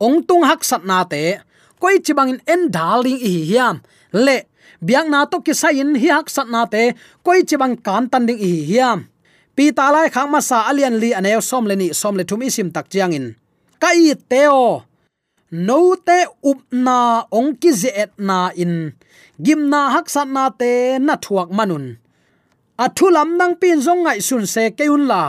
Ong 0.00 0.22
tung 0.28 0.42
hak 0.48 0.64
sat 0.64 0.82
na 0.84 1.04
te. 1.04 1.38
Koi 1.80 1.98
chi 2.04 2.12
bang 2.18 2.28
in 2.32 2.40
en 2.52 2.62
darling 2.70 3.20
hi 3.20 3.32
hiam. 3.50 3.76
Le 4.12 4.36
biang 4.86 5.08
na 5.12 5.24
to 5.30 5.40
kisai 5.46 5.80
in 5.82 5.94
hi 6.00 6.08
hak 6.16 6.28
sat 6.34 6.48
na 6.48 6.64
te, 6.72 6.82
koi 7.24 7.40
chibang 7.48 7.76
kan 7.86 8.04
tan 8.10 8.26
ding 8.26 8.38
hi 8.38 8.52
hiam. 8.70 8.98
Pi 9.56 9.64
ta 9.76 9.90
lai 9.94 10.08
khang 10.14 10.30
ma 10.32 10.40
sa 10.40 10.58
alian 10.70 10.96
li 11.02 11.10
anew 11.18 11.40
som 11.50 11.64
le 11.70 11.74
ni, 11.76 11.88
som 12.00 12.14
le 12.18 12.24
thum 12.28 12.42
isim 12.48 12.68
tak 12.74 12.86
chiang 12.92 13.12
in. 13.18 13.26
Ka 13.82 13.90
i 13.94 14.14
teo 14.30 14.84
no 15.66 15.78
te 16.06 16.18
up 16.50 16.60
na, 16.70 16.98
ong 17.38 17.50
ki 17.60 17.70
ze 17.80 17.90
et 18.02 18.12
na 18.18 18.38
in. 18.62 18.74
Gim 19.44 19.60
na 19.72 19.80
hak 19.94 20.06
sat 20.14 20.28
na 20.36 20.44
te, 20.60 20.98
na 21.06 21.14
thuak 21.24 21.50
manun. 21.56 21.86
A 22.84 22.86
thulam 22.96 23.36
nang 23.38 23.54
pin 23.60 23.78
zong 23.86 24.02
ngai 24.04 24.20
sun 24.28 24.44
se 24.54 24.62
keun 24.78 25.04
la. 25.10 25.22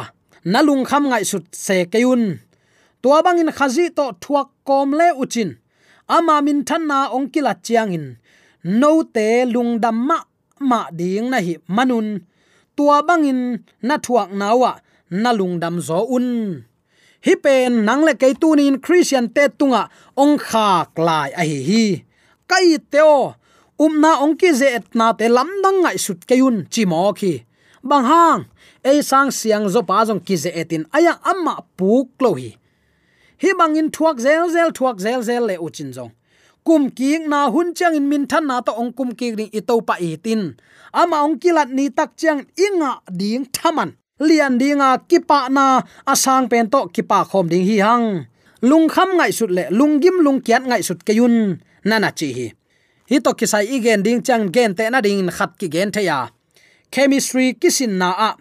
Nalung 0.51 0.83
kham 0.89 1.03
ngai 1.09 1.23
sut 1.31 1.45
se 1.65 1.85
keun 1.93 2.23
tua 3.01 3.21
bang 3.25 3.39
in 3.41 3.51
khazi 3.57 3.89
to 3.97 4.05
thuak 4.21 4.49
kom 4.67 4.91
le 4.99 5.07
uchin 5.21 5.57
ama 6.07 6.41
min 6.41 6.63
than 6.67 6.87
na 6.87 7.09
ong 7.09 7.27
kila 7.33 7.53
chiang 7.65 7.93
in 7.97 8.05
no 8.63 9.03
te 9.03 9.45
lung 9.45 9.79
dam 9.81 9.97
ma 10.07 10.17
ma 10.59 10.89
ding 10.91 11.29
na 11.29 11.39
hi 11.41 11.57
manun 11.67 12.21
tua 12.75 13.01
bangin 13.07 13.41
na 13.81 13.97
thuak 13.97 14.29
nawa 14.31 14.81
na 15.09 15.33
lungdam 15.33 15.81
zo 15.81 16.05
un. 16.17 16.27
Hi 17.25 17.33
pen 17.43 17.85
nang 17.85 18.01
le 18.07 18.13
kai 18.21 18.33
tunin 18.41 18.77
christian 18.81 19.29
te 19.35 19.43
tunga 19.59 19.89
ong 20.17 20.37
khak 20.37 20.97
lai 20.97 21.29
a 21.41 21.43
hi 21.49 21.59
hi. 21.69 21.85
Kai 22.49 22.77
teo 22.91 23.35
umna 23.77 24.21
ong 24.23 24.37
ki 24.39 24.49
ze 24.53 24.67
et 24.77 24.87
na 24.95 25.13
te 25.13 25.27
lam 25.27 25.49
dang 25.63 25.81
ngai 25.83 25.97
sut 26.05 26.25
keun 26.29 26.65
chi 26.73 26.85
mo 26.85 27.11
khi. 27.19 27.33
Bang 27.83 28.05
hang 28.05 28.41
ei 28.85 29.01
sang 29.01 29.29
siang 29.31 29.65
zo 29.73 29.81
pa 29.89 30.05
jong 30.07 30.21
ki 30.27 30.35
ze 30.43 30.49
etin 30.61 30.85
aya 30.93 31.13
amma 31.31 31.55
puk 31.77 32.07
lo 32.23 32.33
hi. 32.39 32.51
Hi 33.41 33.49
bangin 33.59 33.89
thuak 33.95 34.17
zel 34.25 34.49
zel 34.53 34.69
thuak 34.77 34.97
zel 35.05 35.21
zel 35.27 35.43
le 35.49 35.55
uchin 35.57 35.89
jong 35.95 36.13
kum 36.65 36.89
ki 36.97 37.25
na 37.31 37.49
hun 37.53 37.73
chang 37.77 37.95
in 37.95 38.09
min 38.09 38.23
than 38.31 38.47
na 38.47 38.61
to 38.61 38.71
ong 38.81 38.91
kum 38.97 39.09
ki 39.19 39.27
ring 39.37 39.51
i 39.53 39.61
to 39.69 39.75
pa 39.87 39.95
i 39.99 40.15
tin 40.25 40.55
ama 40.93 41.23
ong 41.25 41.39
kilat 41.41 41.69
ni 41.71 41.89
tak 41.89 42.19
chang 42.19 42.43
inga 42.55 43.01
ding 43.07 43.47
thaman. 43.55 43.95
Lian 44.21 44.61
dinga 44.61 45.01
kipa 45.09 45.49
na 45.49 45.81
asang 46.05 46.45
pen 46.45 46.69
to 46.69 46.85
kipa 46.93 47.25
khom 47.25 47.49
ding 47.49 47.65
hi 47.65 47.81
hang. 47.81 48.29
Lung 48.61 48.85
kham 48.85 49.17
ngai 49.17 49.33
sut 49.33 49.49
le, 49.49 49.65
lung 49.73 49.97
gim 49.97 50.21
lung 50.21 50.39
kiat 50.45 50.61
ngai 50.69 50.85
sut 50.85 51.01
kayun 51.01 51.57
nana 51.89 52.13
chi 52.13 52.29
hi. 52.37 52.47
Hi 53.09 53.17
to 53.17 53.33
kisai 53.33 53.65
igen 53.65 54.05
ding 54.05 54.21
chang 54.21 54.53
gen 54.53 54.77
te 54.77 54.85
na 54.93 55.01
ding 55.01 55.25
khat 55.37 55.57
ki 55.57 55.67
gen 55.73 55.89
the 55.89 56.01
ya 56.05 56.29
chemistry 56.93 57.57
kisin 57.57 57.97
na 57.97 58.09
a. 58.13 58.31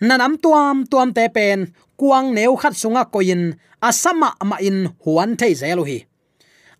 Nanam 0.00 0.34
tuam 0.42 0.84
tuam 0.90 1.14
te 1.14 1.28
pen, 1.28 1.70
kuang 1.96 2.34
neu 2.34 2.56
khat 2.56 2.74
sunga 2.74 3.06
koin 3.12 3.54
asama 3.80 4.34
ma 4.42 4.56
in 4.58 4.90
huan 5.04 5.36
thei 5.38 5.54
zelo 5.54 5.84
hi 5.86 5.98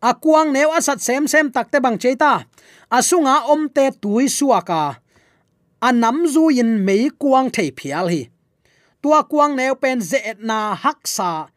akuang 0.03 0.53
neu 0.53 0.71
asat 0.73 1.01
sem 1.01 1.25
sem 1.27 1.51
takte 1.51 1.81
bang 1.81 1.99
cheita 1.99 2.45
asunga 2.91 3.49
omte 3.53 3.91
tui 4.01 4.29
suaka 4.29 5.07
anam 5.81 6.27
zu 6.27 6.49
in 6.51 6.85
mei 6.85 7.11
kuang 7.21 7.51
thei 7.51 7.71
phial 7.79 8.09
hi. 8.09 8.23
Tua 9.03 9.23
kuang 9.31 9.55
neu 9.57 9.75
pen 9.77 10.01
ze 10.01 10.19
na 10.41 10.75
haksa 10.75 11.49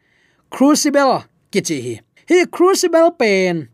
crucible 0.50 1.24
kichi 1.50 1.78
hi. 1.84 1.94
Hi 2.28 2.46
crucible 2.46 3.10
pen. 3.18 3.68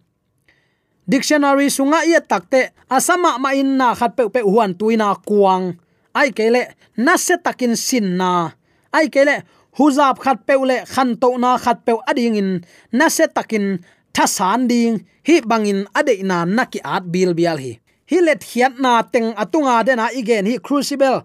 Dictionary 1.09 1.69
sunga 1.71 2.03
ia 2.07 2.21
takte 2.21 2.73
asama 2.91 3.39
ma 3.39 3.51
in 3.53 3.77
na 3.79 3.95
khat 3.95 4.17
pe 4.17 4.29
pe 4.29 4.41
huan 4.41 4.75
tuina 4.75 5.15
kuang. 5.29 5.77
Ai 6.15 6.31
kele 6.33 6.75
na 6.97 7.17
se 7.17 7.37
takin 7.37 7.77
sin 7.77 8.17
na. 8.17 8.51
Ai 8.93 9.09
kele 9.13 9.45
huzap 9.77 10.19
khat 10.25 10.47
peule 10.47 10.87
khan 10.89 11.21
to 11.21 11.37
na 11.39 11.59
khat 11.59 11.85
pe 11.85 11.93
ading 12.09 12.37
in. 12.41 12.51
Na 12.93 13.09
se 13.09 13.29
takin 13.29 13.85
tha 14.17 14.25
san 14.25 14.65
ding, 14.65 14.97
hi 15.29 15.35
bangin 15.51 15.81
ade 15.99 16.15
na 16.25 16.39
naki 16.57 16.81
at 16.95 17.05
bil 17.13 17.35
bial 17.39 17.59
hi. 17.65 17.73
Hi 18.11 18.19
let 18.25 18.41
hiat 18.49 18.81
na 18.81 19.03
teng 19.13 19.29
atunga 19.43 19.85
de 19.87 19.93
na 19.97 20.07
igen 20.21 20.47
hi 20.49 20.57
crucible. 20.67 21.21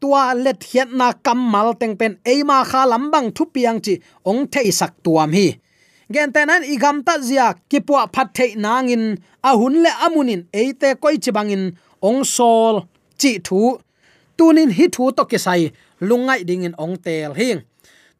Tua 0.00 0.34
let 0.34 0.60
hiat 0.70 0.90
na 0.90 1.12
kamal 1.12 1.68
teng 1.80 1.94
pen 2.00 2.18
eima 2.26 2.58
kha 2.70 2.82
lambang 2.92 3.28
thu 3.36 3.44
piang 3.54 3.78
chi 3.84 3.94
ong 4.30 4.42
thei 4.52 4.68
sak 4.78 4.92
tuam 5.04 5.30
hi. 5.38 5.46
Gen 6.12 6.32
tenan 6.34 6.66
igam 6.74 6.98
ta 7.06 7.14
zia, 7.28 7.46
kipua 7.70 8.10
phat 8.14 8.28
thei 8.36 8.50
nangin, 8.64 9.04
ahun 9.48 9.74
le 9.84 9.90
amunin 10.06 10.42
eite 10.60 10.88
koi 11.02 11.16
chibangin 11.22 11.64
ong 12.08 12.20
sol 12.36 12.76
chi 13.20 13.38
thu. 13.46 13.78
Tunin 14.36 14.70
hi 14.76 14.84
thu 14.94 15.04
to 15.16 15.22
ke 15.30 15.38
sai, 15.46 15.70
lungai 16.08 16.40
ding 16.48 16.66
in 16.66 16.74
ong 16.84 16.96
tel 17.04 17.32
hing 17.38 17.62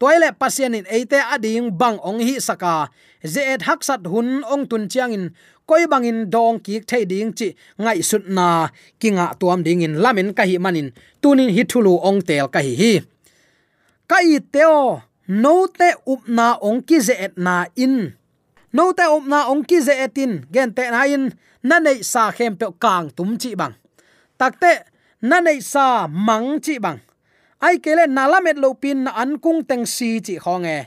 toile 0.02 0.34
pasien 0.34 0.74
in 0.74 0.86
eite 0.90 1.22
ading 1.22 1.70
bang 1.78 1.94
ong 2.02 2.18
hi 2.18 2.42
saka. 2.42 2.90
Zeet 3.22 3.62
haksat 3.62 4.02
hun 4.10 4.42
ong 4.42 4.66
tun 4.66 4.90
chiang 4.90 5.14
in 5.14 5.30
koi 5.62 5.86
bangin 5.86 6.26
dong 6.26 6.58
ki 6.58 6.82
thei 6.82 7.06
ding 7.06 7.30
chi 7.30 7.54
ngai 7.78 8.02
sut 8.02 8.26
na. 8.26 8.66
Kinga 8.98 9.38
tuam 9.38 9.62
ding 9.62 9.86
in 9.86 10.02
lamen 10.02 10.34
ka 10.34 10.42
hi 10.42 10.58
manin. 10.58 10.90
Tunin 11.22 11.54
hi 11.54 11.62
thulu 11.70 12.02
ong 12.02 12.18
tel 12.26 12.50
ka 12.50 12.58
hi. 12.58 12.74
Hi 12.74 13.12
kai 14.10 14.42
teo, 14.52 15.00
no 15.28 15.54
te 15.78 15.94
up 16.12 16.22
na 16.26 16.58
ong 16.58 16.82
ki 16.82 16.98
zeet 16.98 17.38
na 17.38 17.70
in. 17.78 18.12
No 18.74 18.90
te 18.92 19.06
up 19.06 19.24
na 19.24 19.46
ong 19.48 19.62
ki 19.62 19.78
zeet 19.86 20.18
in. 20.18 20.32
Gen 20.50 20.74
te 20.74 20.84
na 20.90 21.06
in. 21.06 21.30
Na 21.62 21.78
nei 21.78 22.02
sa 22.02 22.34
khem 22.34 22.58
pe 22.58 22.66
kang 22.82 23.06
tum 23.16 23.38
chi 23.38 23.54
bang. 23.54 23.74
Takte 24.38 24.72
na 25.22 25.38
nei 25.40 25.60
sa 25.62 26.10
mang 26.10 26.58
chi 26.58 26.82
bang 26.82 26.98
ai 27.66 27.76
kele 27.84 28.04
nalamet 28.16 28.56
lo 28.62 28.74
pin 28.82 28.98
na 29.04 29.10
an 29.22 29.38
kung 29.44 29.60
teng 29.68 29.86
si 29.94 30.20
chi 30.26 30.34
khonge 30.44 30.78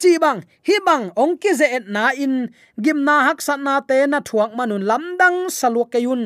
chi 0.00 0.18
bang 0.22 0.40
hi 0.66 0.76
bang 0.86 1.04
ong 1.22 1.34
ki 1.42 1.50
ze 1.60 1.66
et 1.76 1.84
na 1.94 2.04
in 2.24 2.34
gim 2.84 2.98
na 3.06 3.14
hak 3.26 3.38
sat 3.46 3.60
na 3.66 3.74
te 3.88 3.98
na 4.12 4.18
thuak 4.28 4.50
manun 4.58 4.84
lamdang 4.90 5.38
saluk 5.58 5.88
kayun 5.92 6.22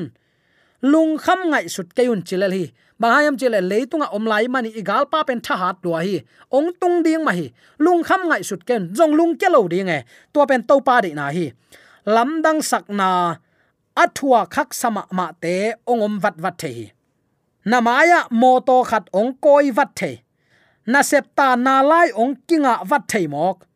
lung 0.93 1.13
kham 1.25 1.41
ngai 1.51 1.67
sut 1.75 1.89
kayun 1.97 2.21
chilel 2.29 2.53
hi 2.59 2.65
bahayam 3.01 3.37
chile 3.37 3.61
leitunga 3.61 4.09
omlai 4.17 4.49
mani 4.49 4.71
igal 4.81 5.05
pa 5.13 5.21
pen 5.29 5.41
tha 5.47 5.55
hat 5.63 5.77
lo 5.85 5.93
hi. 6.01 6.21
Ong 6.57 6.73
tung 6.81 7.03
ding 7.05 7.25
ma 7.25 7.33
hi. 7.33 7.53
Lung 7.79 8.03
kham 8.09 8.29
ngai 8.29 8.43
sut 8.49 8.67
ken 8.69 8.93
jong 8.97 9.13
lung 9.19 9.37
ke 9.41 9.49
lo 9.53 9.69
ding 9.69 9.89
e 9.89 10.01
to 10.33 10.41
pen 10.49 10.63
to 10.69 10.81
pa 10.81 11.01
de 11.05 11.11
na 11.15 11.29
hi. 11.37 11.53
Lamdang 12.15 12.61
sak 12.63 12.89
na 12.89 13.37
athua 14.03 14.41
khak 14.55 14.75
sama 14.75 15.03
ma 15.11 15.27
te 15.43 15.75
ongom 15.87 16.21
vat 16.23 16.37
vat 16.45 16.57
the 16.59 16.69
hi 16.77 16.96
namaya 17.67 18.31
moto 18.31 18.87
khat 18.87 19.11
ong 19.11 19.35
koi 19.43 19.75
wat 19.75 19.91
the 19.99 20.23
na 20.87 21.03
septa 21.03 21.59
na 21.59 21.83
lai 21.83 22.15
ong 22.15 22.39
kinga 22.47 22.87
wat 22.87 23.11
the 23.11 23.27
mok. 23.27 23.67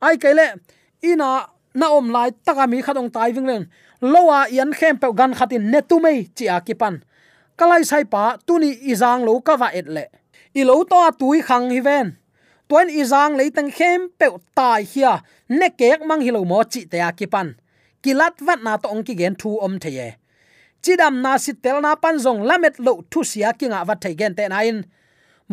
Ai 0.00 0.16
kele 0.22 0.62
ina 1.02 1.50
na 1.74 1.86
om 1.90 2.08
lai 2.14 2.30
taka 2.46 2.66
mi 2.70 2.78
khat 2.82 2.96
ong 2.96 3.10
tai 3.10 3.32
ving 3.34 3.46
len. 3.46 3.66
Lowa 4.00 4.46
yan 4.48 4.70
khem 4.72 4.98
pe 5.02 5.08
gan 5.18 5.34
khatin 5.34 5.70
ne 5.72 5.80
tu 5.82 5.98
mei 5.98 6.30
chi 6.36 6.46
a 6.46 6.60
kipan. 6.66 7.02
Kalai 7.58 7.82
sai 7.82 8.04
pa 8.04 8.38
tuni 8.46 8.70
izang 8.90 9.26
lo 9.26 9.40
ka 9.40 9.54
wa 9.58 9.68
et 9.74 9.88
le. 9.90 10.04
I 10.54 10.62
lo 10.62 10.84
to 10.84 11.10
tui 11.18 11.42
khang 11.42 11.70
hi 11.74 11.80
ven. 11.80 12.16
Tuan 12.68 12.88
izang 12.88 13.34
le 13.38 13.50
tang 13.50 13.70
khem 13.70 14.00
pe 14.18 14.26
tai 14.54 14.82
hia, 14.82 15.22
ne 15.48 15.68
kek 15.70 16.00
mang 16.06 16.22
hi 16.22 16.30
lo 16.30 16.44
mo 16.44 16.62
chi 16.72 16.86
te 16.86 16.98
a 17.08 17.10
kipan. 17.18 17.48
Kilat 18.02 18.38
wat 18.46 18.62
na 18.62 18.76
to 18.76 18.88
ong 18.94 19.02
ki 19.02 19.14
gen 19.20 19.34
thu 19.34 19.58
om 19.58 19.78
the 19.82 19.90
ye 19.90 20.08
chidam 20.84 21.14
na 21.24 21.32
si 21.44 21.52
tel 21.64 21.78
na 21.84 21.90
pan 22.02 22.16
zong 22.24 22.40
lamet 22.48 22.76
lo 22.86 22.92
thu 23.10 23.20
sia 23.30 23.50
kinga 23.58 23.80
wat 23.88 23.98
thai 24.02 24.14
gen 24.20 24.34
te 24.38 24.44
na 24.52 24.58
in. 24.70 24.78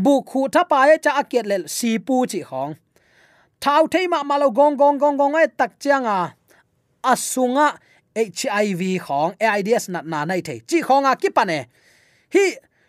Bu 0.03 0.13
khu 0.29 0.41
tha 0.53 0.61
pa 0.69 0.77
e 0.93 0.95
cha 1.03 1.11
akiat 1.21 1.45
lel 1.51 1.63
si 1.75 1.89
pu 2.05 2.15
chi 2.31 2.41
hong. 2.49 2.73
Thau 3.63 3.83
thei 3.93 4.05
ma 4.11 4.19
ma 4.29 4.35
lo 4.41 4.47
gong 4.57 4.75
gong 4.81 4.97
gong 5.01 5.15
gong 5.19 5.35
ai 5.39 5.47
tak 5.59 5.71
changa 5.83 6.17
asunga 7.11 7.67
hiv 8.15 8.81
khong 9.05 9.31
aids 9.39 9.85
na 9.93 9.99
na 10.11 10.19
nai 10.29 10.41
thei. 10.47 10.59
Chi 10.69 10.77
khong 10.87 11.05
a 11.11 11.15
ki 11.21 11.29
pane 11.37 11.57
hi, 12.33 12.45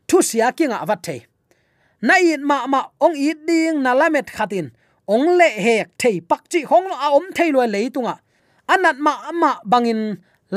thu 0.08 0.16
sia 0.28 0.46
kinga 0.58 0.78
wat 0.88 1.00
thei. 1.06 1.20
Nai 2.08 2.36
ma 2.48 2.66
ma 2.72 2.80
ong 3.04 3.16
i 3.28 3.30
ding 3.46 3.76
na 3.84 3.90
lamet 4.00 4.28
khatin 4.36 4.66
ong 5.12 5.26
le 5.38 5.48
hek 5.66 5.88
thei 5.98 6.20
pak 6.30 6.42
chi 6.50 6.60
khong 6.70 6.86
a 7.04 7.06
om 7.16 7.26
thei 7.36 7.50
lo 7.54 7.60
leitunga 7.74 8.14
anat 8.72 8.96
ma 9.06 9.12
ma 9.32 9.50
bangin 9.70 10.02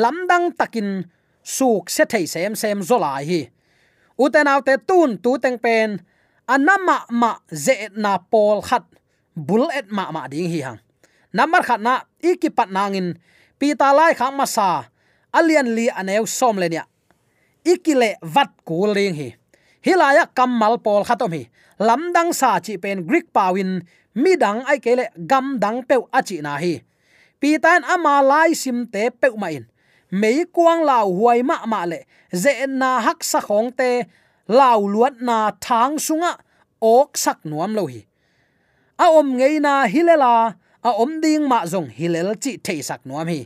lamdang 0.02 0.46
takin 0.60 0.90
suk 1.46 1.94
se 1.94 2.04
thei 2.10 2.26
sem 2.34 2.58
sem 2.58 2.82
zola 2.82 3.22
hi 3.22 3.46
uten 4.18 4.48
autte 4.50 4.74
tun 4.88 5.22
tu 5.24 5.38
teng 5.38 5.62
pen 5.62 6.02
à 6.48 6.58
anama 6.58 7.06
ma 7.10 7.32
ze 7.54 7.76
na 7.94 8.18
pol 8.18 8.62
khat 8.62 8.84
bul 9.36 9.70
et 9.78 9.88
ma 9.90 10.12
ma 10.16 10.28
ding 10.28 10.50
hi 10.50 10.60
hang 10.66 10.80
namar 11.34 11.64
khat 11.68 11.82
na 11.82 11.94
ikipat 12.30 12.70
nangin 12.76 13.08
pi 13.60 13.68
ta 13.80 13.94
lai 13.94 14.14
khang 14.20 14.36
ma 14.38 14.46
sa 14.46 14.84
alian 15.38 15.68
à 15.70 15.76
li 15.78 15.86
à 15.90 16.00
anew 16.00 16.26
som 16.26 16.58
le 16.62 16.68
nya 16.74 16.84
ikile 17.72 18.10
vat 18.34 18.52
ku 18.68 18.86
ling 18.96 19.16
hi 19.20 19.30
hilaya 19.86 20.26
kamal 20.38 20.76
pol 20.86 21.04
khatom 21.08 21.32
hi 21.38 21.44
lamdang 21.88 22.32
sa 22.40 22.60
chi 22.66 22.74
pen 22.84 22.98
greek 23.10 23.28
pawin 23.36 23.72
midang 24.24 24.60
ai 24.70 24.80
kele 24.86 25.06
gam 25.30 25.46
dang 25.64 25.84
pe 25.88 25.96
achi 26.18 26.38
na 26.42 26.54
hi 26.64 26.74
pitan 27.40 27.82
ama 27.94 28.22
lai 28.32 28.52
sim 28.62 28.78
te 28.94 29.04
pe 29.22 29.28
ma 29.42 29.50
in 29.58 29.66
mei 30.22 30.40
kuang 30.56 30.82
lau 30.90 31.08
huai 31.18 31.40
ma 31.50 31.58
ma 31.72 31.82
le 31.92 32.00
ze 32.42 32.54
na 32.82 32.90
hak 33.06 33.20
sa 33.32 33.40
khong 33.48 33.70
te 33.80 33.90
lau 34.60 34.80
luat 34.94 35.16
na 35.28 35.38
thang 35.66 35.94
sunga 36.06 36.32
ok 36.96 37.10
sak 37.24 37.40
nuam 37.50 37.72
lo 37.78 37.84
hi 37.94 38.02
a 39.04 39.06
om 39.20 39.28
ngei 39.38 39.56
na 39.66 39.74
hilela 39.94 40.34
a 40.88 40.90
om 41.04 41.12
ding 41.24 41.44
ma 41.52 41.60
zong 41.72 41.90
hilel 41.98 42.30
chi 42.44 42.52
thei 42.66 42.80
sak 42.90 43.02
nuam 43.08 43.28
hi 43.34 43.42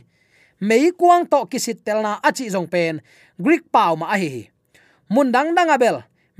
mei 0.68 0.86
kuang 1.00 1.22
to 1.32 1.38
kisit 1.50 1.78
tel 1.86 1.98
na 2.06 2.12
achi 2.28 2.46
zong 2.54 2.68
pen 2.72 2.94
greek 3.44 3.62
pau 3.74 3.92
ma 4.00 4.06
hi 4.22 4.30
mun 5.08 5.32
dang 5.34 5.54
đăng 5.56 5.68
abel 5.76 5.96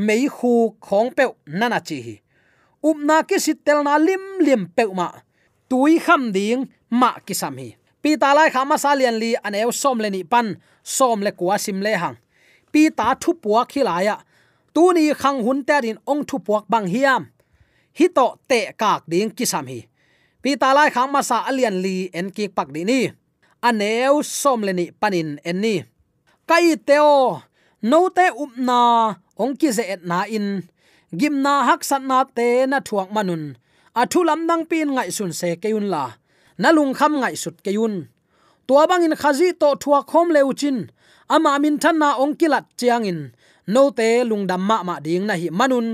mei 0.07 0.29
khu 0.37 0.53
khong 0.87 1.11
pe 1.17 1.25
nana 1.59 1.79
chi 1.89 1.99
hi 2.07 2.15
up 2.89 2.97
na 3.09 3.17
kisit 3.29 3.59
tel 3.67 3.83
na 3.87 3.99
lim 4.07 4.23
lim 4.47 4.63
pe 4.77 4.85
ma 4.99 5.09
tui 5.69 5.99
kham 6.05 6.23
ding 6.37 6.61
ma 7.01 7.11
kisam 7.27 7.57
hi 7.57 7.69
pi 8.03 8.11
ta 8.21 8.29
lai 8.39 8.49
khama 8.55 8.77
salian 8.85 9.17
li 9.23 9.31
aneu 9.47 9.71
som 9.83 9.97
le 10.03 10.09
ni 10.11 10.23
pan, 10.33 10.47
som 10.97 11.19
le 11.25 11.31
kwa 11.39 11.57
sim 11.65 11.79
le 11.87 11.93
hang. 12.03 12.17
Pi 12.73 12.83
ta 12.99 13.07
thu 13.23 13.31
puak 13.43 13.67
khilaya 13.73 14.17
tu 14.75 14.83
ni 14.97 15.05
khang 15.21 15.39
hun 15.45 15.61
terin 15.69 15.99
ong 16.11 16.23
thu 16.29 16.37
puak 16.47 16.65
bang 16.73 16.87
hiam 16.95 17.23
hi 17.99 18.07
to 18.17 18.27
te 18.49 18.61
kak 18.81 19.03
ding 19.11 19.31
kisam 19.37 19.67
hi. 19.71 19.81
Pi 20.43 20.51
ta 20.61 20.69
lai 20.77 20.89
khama 20.95 21.21
sa 21.23 21.37
alian 21.49 21.77
li 21.85 21.97
en 22.19 22.29
ki 22.37 22.45
pak 22.57 22.69
di 22.75 22.83
ni. 22.91 23.01
Aneu 23.69 24.23
som 24.41 24.61
le 24.67 24.73
ni 24.73 24.87
panin 25.01 25.31
en 25.49 25.57
ni. 25.65 25.75
Kai 26.49 26.77
teo 26.89 27.43
no 27.91 27.99
te 28.17 28.27
up 28.43 28.53
na, 28.69 28.81
ong 29.43 29.55
ki 29.61 29.69
ze 29.77 29.85
et 29.95 30.03
na 30.11 30.19
in. 30.37 30.47
Gim 31.19 31.43
na 31.45 31.53
hak 31.69 31.83
san 31.85 32.07
na 32.11 32.25
te 32.37 32.67
na 32.71 32.79
thuak 32.81 33.09
manun. 33.15 33.45
Athulam 34.01 34.41
nang 34.49 34.65
pin 34.71 34.89
ngai 34.95 35.11
sun 35.17 35.33
se 35.33 35.49
keun 35.63 35.87
la 35.93 36.20
nalung 36.63 36.93
kham 36.99 37.13
ngai 37.21 37.35
sut 37.43 37.57
keyun 37.65 37.95
tua 38.67 38.83
bangin 38.91 39.15
khazi 39.23 39.49
to 39.61 39.69
thua 39.83 39.99
khom 40.11 40.29
leuchin 40.37 40.79
ama 41.35 41.53
min 41.63 41.79
than 41.83 41.97
na 42.03 42.09
ong 42.23 42.35
kilat 42.41 42.65
chiang 42.79 43.07
in. 43.11 43.21
No 43.67 43.83
te 43.99 44.09
lungdam 44.31 44.63
ma 44.69 44.77
ma 44.83 44.95
ding 45.07 45.27
na 45.29 45.35
hi 45.41 45.49
manun. 45.59 45.87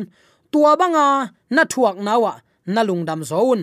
Tua 0.53 0.73
banga 0.81 1.07
na 1.55 1.63
thuak 1.73 1.97
nawa 2.07 2.33
na 2.75 2.81
lungdam 2.89 3.21
zone 3.31 3.63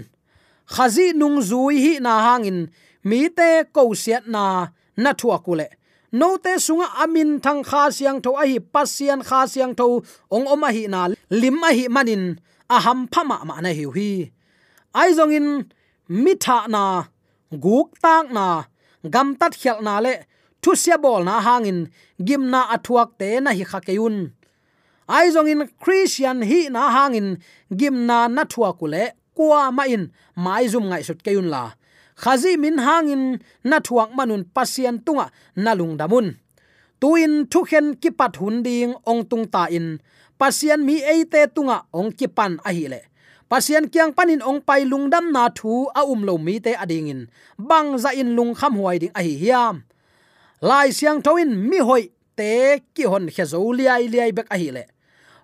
khazi 0.74 1.06
nung 1.20 1.38
zui 1.50 1.76
hi 1.84 1.94
na 2.06 2.13
hangin 2.26 2.60
mi 3.10 3.20
te 3.38 3.50
ko 3.76 3.84
siat 4.04 4.24
na 4.34 4.44
na 5.04 5.12
thua 5.20 5.38
kule 5.46 5.68
no 6.20 6.38
te 6.44 6.54
sunga 6.66 6.88
amin 7.04 7.32
thang 7.44 7.62
kha 7.70 7.82
siang 7.98 8.20
tho 8.24 8.32
a 8.42 8.46
hi 8.50 8.58
pasian 8.74 9.22
kha 9.28 9.39
siang 9.54 9.74
tho, 9.80 9.88
ong 10.36 10.46
oma 10.54 10.70
hi 10.76 10.84
na 10.94 11.02
lim 11.42 11.58
a 11.68 11.70
hi 11.78 11.86
manin. 11.96 12.24
Aham 12.76 13.00
pha 13.13 13.22
phama 13.22 13.38
ma 13.50 13.56
na 13.66 13.72
hi 13.78 13.86
hi 13.96 14.10
ai 15.00 15.10
zong 15.18 15.34
in 15.38 15.48
mitha 16.10 16.68
na 16.68 16.84
guk 17.63 17.88
tak 18.02 18.32
na 18.32 18.63
gam 19.13 19.36
tat 19.39 19.54
khel 19.62 19.80
na 19.82 20.00
le 20.06 20.13
thu 20.62 20.72
sia 20.76 20.98
bol 20.98 21.24
na 21.24 21.39
hangin, 21.48 21.80
gimna 22.28 22.62
athuak 22.76 23.10
te 23.20 23.39
na 23.39 23.52
hi 23.58 23.63
khakeun 23.72 24.18
ai 25.08 25.28
zong 25.34 25.50
in 25.54 25.62
christian 25.84 26.42
hi 26.50 26.60
na 26.76 26.82
hangin 26.96 27.28
gim 27.80 27.96
na 28.08 28.44
thua 28.52 28.70
kule 28.80 29.04
kwa 29.36 29.72
ma 29.72 29.84
in 29.84 30.04
mai 30.36 30.68
zum 30.68 30.86
ngai 30.89 31.04
sut 31.08 31.20
keun 31.26 31.50
la. 31.54 31.63
Khazi 32.16 32.58
min 32.58 32.78
hangin 32.78 33.24
na 33.63 33.78
thuak 33.80 34.10
manun 34.18 34.44
pasien 34.56 34.96
tunga, 35.06 35.26
nalung 35.56 35.98
damun. 35.98 36.28
Tuin 37.02 37.34
thukhen 37.52 37.98
kipat 38.02 38.38
hunding 38.42 38.94
ong 39.10 39.22
tung 39.30 39.46
ta 39.54 39.63
in 39.78 40.00
pasien 40.39 40.80
mi 40.88 40.96
eite 41.13 41.42
tunga 41.56 41.78
ong 41.94 42.12
kipan 42.20 42.54
a 42.68 42.70
hi 42.78 42.86
le 42.94 43.02
pasian 43.54 43.86
kyang 43.86 44.18
panin 44.18 44.42
ong 44.42 44.66
pai 44.66 44.82
lungdam 44.82 45.30
na 45.30 45.46
thu 45.54 45.86
a 45.94 46.02
um 46.02 46.26
lo 46.26 46.42
mi 46.42 46.58
te 46.58 46.74
ading 46.74 47.13
in 47.13 47.22
bang 47.54 47.94
za 48.02 48.10
in 48.10 48.34
lung 48.34 48.58
kham 48.58 48.74
huai 48.82 48.98
ding 48.98 49.13
a 49.13 49.22
hi 49.22 49.38
hiam. 49.38 49.86
Lai 50.58 50.89
siang 50.89 51.22
thoin 51.22 51.54
mi 51.70 51.78
hoi 51.78 52.10
te 52.34 52.82
ki 52.98 53.06
hon 53.06 53.30
khe 53.30 53.46
zo 53.46 53.62
liai 53.78 54.10
liai 54.10 54.34
bek 54.34 54.50
a 54.50 54.58
hi 54.58 54.74
le. 54.74 54.89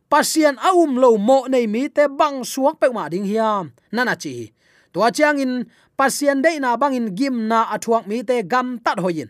Pasian 0.10 0.58
a 0.58 0.74
um 0.74 0.98
lo 0.98 1.22
mo 1.22 1.46
nei 1.54 1.70
mi 1.70 1.86
te 1.86 2.10
bang 2.10 2.42
suak 2.42 2.82
pe 2.82 2.90
ma 2.90 3.06
ding 3.14 3.30
hiam. 3.30 3.70
Nana 3.94 4.18
chi 4.18 4.50
tua 4.90 5.14
chiang 5.14 5.38
in 5.38 5.70
pasian 5.94 6.42
dei 6.42 6.58
na 6.58 6.74
bangin 6.82 7.14
gim 7.14 7.46
na 7.46 7.70
athuak 7.70 8.10
mi 8.10 8.26
te 8.26 8.42
gam 8.42 8.82
tat 8.82 8.98
hoyin 9.06 9.30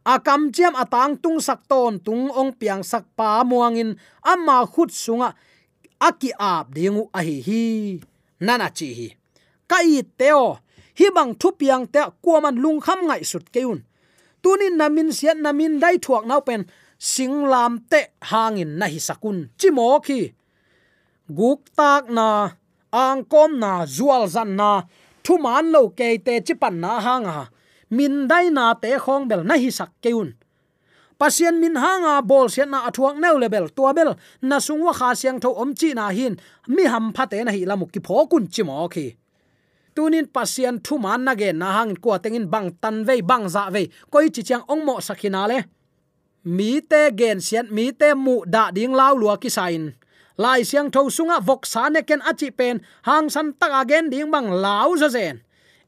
akam 0.00 0.48
chiam 0.48 0.72
atang 0.80 1.20
tung 1.20 1.44
sak 1.44 1.60
ton 1.68 2.00
tung 2.00 2.32
ong 2.32 2.56
piang 2.56 2.80
sak 2.80 3.04
pa 3.12 3.44
muangin 3.44 4.00
ama 4.24 4.64
khut 4.64 4.88
sunga 4.88 5.36
aki 6.00 6.32
ap 6.40 6.72
dingu 6.72 7.04
ahi 7.12 7.36
hi 7.44 7.60
hi 7.84 8.13
nana 8.40 8.68
chi 8.70 8.88
hi 8.98 9.08
kai 9.68 10.02
teo 10.18 10.56
hi 10.98 11.06
bang 11.16 11.32
thu 11.40 11.50
piang 11.60 11.86
te 11.86 12.00
kuaman 12.22 12.56
lung 12.62 12.80
kham 12.80 13.00
ngai 13.06 13.22
sut 13.24 13.44
keun. 13.52 13.78
Tunin 14.42 14.76
namin 14.76 15.12
sian 15.12 15.42
namin 15.42 15.80
dai 15.82 15.96
thuak 16.04 16.24
nau 16.26 16.40
pen 16.40 16.62
singlam 16.98 17.72
te 17.90 18.00
hangin 18.30 18.78
na 18.78 18.86
hi 18.86 18.98
sakun. 18.98 19.38
Chimo 19.58 19.98
khi. 20.06 20.20
Guk 21.28 21.60
tak 21.76 22.04
na, 22.10 22.28
ang 22.90 23.24
kom 23.24 23.50
na, 23.62 23.72
zual 23.86 24.28
zan 24.34 24.56
na 24.56 24.70
thu 25.24 25.38
man 25.38 25.72
lo 25.72 25.88
ke 25.98 26.08
te 26.26 26.34
chi 26.46 26.54
pan 26.54 26.80
na 26.80 27.00
hanga. 27.06 27.48
Min 27.96 28.28
dai 28.28 28.50
na 28.50 28.74
te 28.82 28.90
khong 29.04 29.24
bel 29.28 29.42
na 29.48 29.54
hi 29.62 29.70
sak 29.70 29.90
keun 30.02 30.28
pasien 31.24 31.56
min 31.62 31.76
hanga 31.84 32.14
bol 32.30 32.48
sian 32.54 32.68
na 32.70 32.78
athuak 32.88 33.16
neu 33.22 33.36
level 33.42 33.66
tua 33.76 33.90
bel, 33.96 34.10
na 34.48 34.56
sungwa 34.66 34.92
kha 34.98 35.10
siang 35.20 35.38
tho 35.42 35.50
om 35.62 35.70
chi 35.80 35.88
na 35.98 36.06
hin. 36.16 36.34
Mi 36.74 36.84
ham 36.92 37.06
phate 37.16 37.38
na 37.44 37.50
hi 37.56 37.62
lamuk 37.70 37.90
ki 37.94 38.00
phokun 38.06 38.44
chi 38.54 38.62
mo 38.68 38.88
khi. 38.94 39.06
Tunin 39.94 40.26
pasien 40.34 40.76
thu 40.84 40.94
man 41.04 41.24
na 41.26 41.32
ge 41.40 41.48
na 41.60 41.68
hang 41.76 41.94
ko 42.02 42.10
tengin 42.22 42.46
bang 42.52 42.68
tan 42.82 42.96
ve 43.08 43.14
bang 43.30 43.46
za 43.54 43.62
ve 43.74 43.82
koi 44.12 44.26
chi 44.34 44.42
chang 44.48 44.64
ong 44.72 44.82
mo 44.86 44.94
sakhina 45.06 45.42
le. 45.50 45.58
Mi 46.56 46.70
te 46.90 47.02
gen 47.18 47.38
sian, 47.46 47.66
mi 47.76 47.86
te 48.00 48.08
mu 48.24 48.34
da 48.54 48.64
ding 48.76 48.94
lau 49.00 49.14
lua 49.20 49.34
ki 49.42 49.50
sain. 49.56 49.84
Lai 50.42 50.60
siang 50.70 50.88
tho 50.94 51.00
sunga 51.16 51.36
vok 51.48 51.62
sa 51.72 51.88
ne 51.88 52.00
ken 52.08 52.20
achi 52.30 52.48
pen. 52.58 52.76
Hang 53.08 53.26
san 53.34 53.46
tak 53.60 53.72
again 53.82 54.10
ding 54.12 54.30
bang 54.34 54.48
lau 54.64 54.90
za 55.00 55.08
zen. 55.16 55.36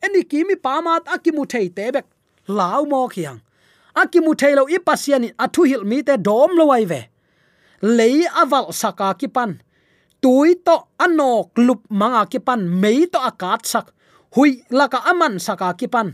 Eni 0.05 0.21
kimi 0.31 0.57
pamat 0.65 1.03
akimu 1.15 1.43
thei 1.53 1.69
te 1.77 1.85
bek. 1.95 2.07
Lau 2.59 2.85
mo 2.93 3.09
khiang 3.15 3.41
akimu 4.03 4.37
thailo 4.41 4.69
i 4.69 4.79
pasian 4.87 5.25
athu 5.45 5.65
hil 5.69 5.85
mi 5.91 6.03
te 6.07 6.15
dom 6.29 6.51
lo 6.59 6.69
ai 6.77 6.85
ve. 6.85 7.01
Lei 7.99 8.29
aval 8.43 8.73
saka 8.81 9.09
ki 9.21 9.29
pan 9.37 9.59
tui 10.23 10.55
to 10.67 10.77
anok 11.05 11.57
lup 11.67 11.83
manga 12.01 12.23
ki 12.33 12.41
pan 12.47 12.61
mei 12.83 13.07
to 13.13 13.19
akat 13.31 13.63
sak. 13.73 13.87
Hui 14.35 14.51
laka 14.79 15.01
aman 15.11 15.41
saka 15.47 15.69
ki 15.81 15.89
pan 15.95 16.09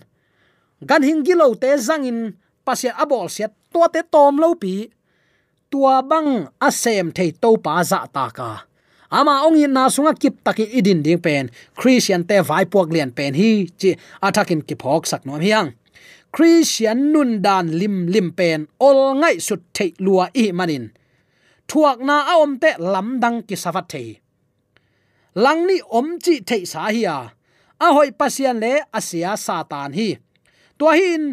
gan 0.89 1.03
hingilo 1.09 1.55
te 1.63 1.71
zangin 1.87 2.19
pasia 2.67 2.93
abol 3.03 3.27
siat 3.35 3.53
to 3.73 3.83
te 3.95 4.01
tom 4.13 4.39
lo 4.43 4.55
pi. 4.63 4.75
Tua 5.71 6.03
bang 6.11 6.31
asem 6.61 7.09
thei 7.17 7.31
to 7.43 7.57
pa 7.65 7.83
za 7.91 8.05
ta 8.15 8.27
ka. 8.39 8.51
Ama 9.13 9.45
ong 9.45 9.61
in 9.61 9.73
na 9.77 9.93
sunga 9.93 10.13
kip 10.17 10.41
taki 10.45 10.65
idin 10.79 11.01
ding 11.05 11.21
pen. 11.21 11.51
Christian 11.77 12.25
te 12.29 12.41
vai 12.49 12.65
puak 12.65 12.89
lian 12.95 13.11
pen 13.17 13.33
hi 13.41 13.69
chi 13.81 13.91
athakin 14.27 14.61
ki 14.69 14.75
phok 14.83 15.05
sak 15.11 15.25
nom 15.27 15.41
hiang 15.41 15.73
christian 16.33 17.13
nun 17.13 17.45
dan 17.45 17.69
lim 17.79 18.09
lim 18.09 18.33
pen 18.39 18.61
ol 18.81 19.21
ngai 19.21 19.37
sut 19.47 19.63
thei 19.77 19.93
lua 20.05 20.27
i 20.43 20.45
manin. 20.59 20.85
Thuak 21.69 21.99
na 22.09 22.17
aom 22.33 22.53
te 22.63 22.71
lam 22.93 23.09
dang 23.23 23.39
ki 23.49 23.57
savat 23.63 23.87
thei. 23.93 24.09
Lang 25.45 25.61
ni 25.69 25.77
om 25.99 26.09
chi 26.25 26.35
thei 26.49 26.63
sa 26.73 26.89
hi 26.95 27.03
a. 27.17 27.19
A 27.85 27.87
hoi 27.97 28.11
pasian 28.21 28.57
le 28.65 28.73
asia 28.99 29.33
satan 29.47 29.91
hi. 29.99 30.09
To 30.79 30.87
hin 30.99 31.25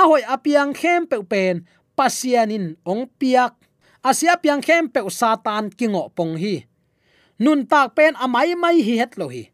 a 0.00 0.02
hoi 0.10 0.22
apiang 0.34 0.72
khem 0.80 1.02
pe 1.10 1.16
pen 1.32 1.54
pasianin 1.98 2.66
ong 2.90 3.04
piak. 3.18 3.54
Asia 4.10 4.34
piang 4.42 4.62
khem 4.66 4.84
pe 4.94 5.00
satan 5.20 5.64
kingo 5.78 6.04
pong 6.16 6.34
hi. 6.42 6.54
Nun 7.38 7.66
tak 7.70 7.94
pen 7.96 8.14
amai 8.24 8.54
mai 8.62 8.78
hi 8.86 8.94
het 9.02 9.14
lo 9.18 9.26
hi 9.34 9.44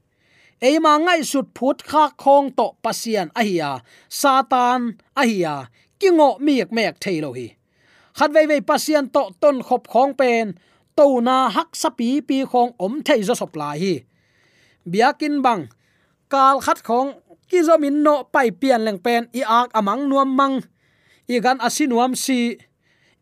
eima 0.61 0.99
ngai 0.99 1.23
sut 1.25 1.47
phut 1.57 1.79
kha 1.91 2.05
khong 2.23 2.51
to 2.57 2.67
pasian 2.83 3.29
ahia. 3.35 3.81
Satan 4.09 4.81
ahia. 5.17 5.67
Kingo 6.01 6.39
miek 6.39 6.73
mek 6.73 6.95
thailo 7.01 7.33
hi 7.33 7.49
khat 8.15 8.31
vei 8.35 8.47
vei 8.47 8.61
pasian 8.61 9.09
to 9.15 9.23
ton 9.41 9.63
khop 9.63 9.83
khong 9.93 10.13
pen 10.21 10.55
to 10.97 11.21
na 11.21 11.37
hak 11.49 11.69
sapi 11.73 12.21
pi 12.29 12.37
khong 12.51 12.71
om 12.79 13.03
thei 13.07 13.21
zo 13.27 13.35
sop 13.41 13.57
lai 13.61 13.79
hi 13.83 13.95
biakin 14.93 15.43
bang 15.45 15.63
kal 16.33 16.57
khat 16.65 16.79
khong 16.89 17.11
ki 17.51 17.59
zo 17.67 17.75
min 17.83 17.97
no 18.07 18.15
pai 18.35 18.49
pian 18.61 18.81
leng 18.87 19.01
pen 19.05 19.23
i 19.39 19.43
ak 19.61 19.69
amang 19.79 20.03
nuam 20.11 20.31
mang 20.39 20.57
i 21.35 21.37
gan 21.45 21.59
asinuam 21.67 22.13
si 22.25 22.39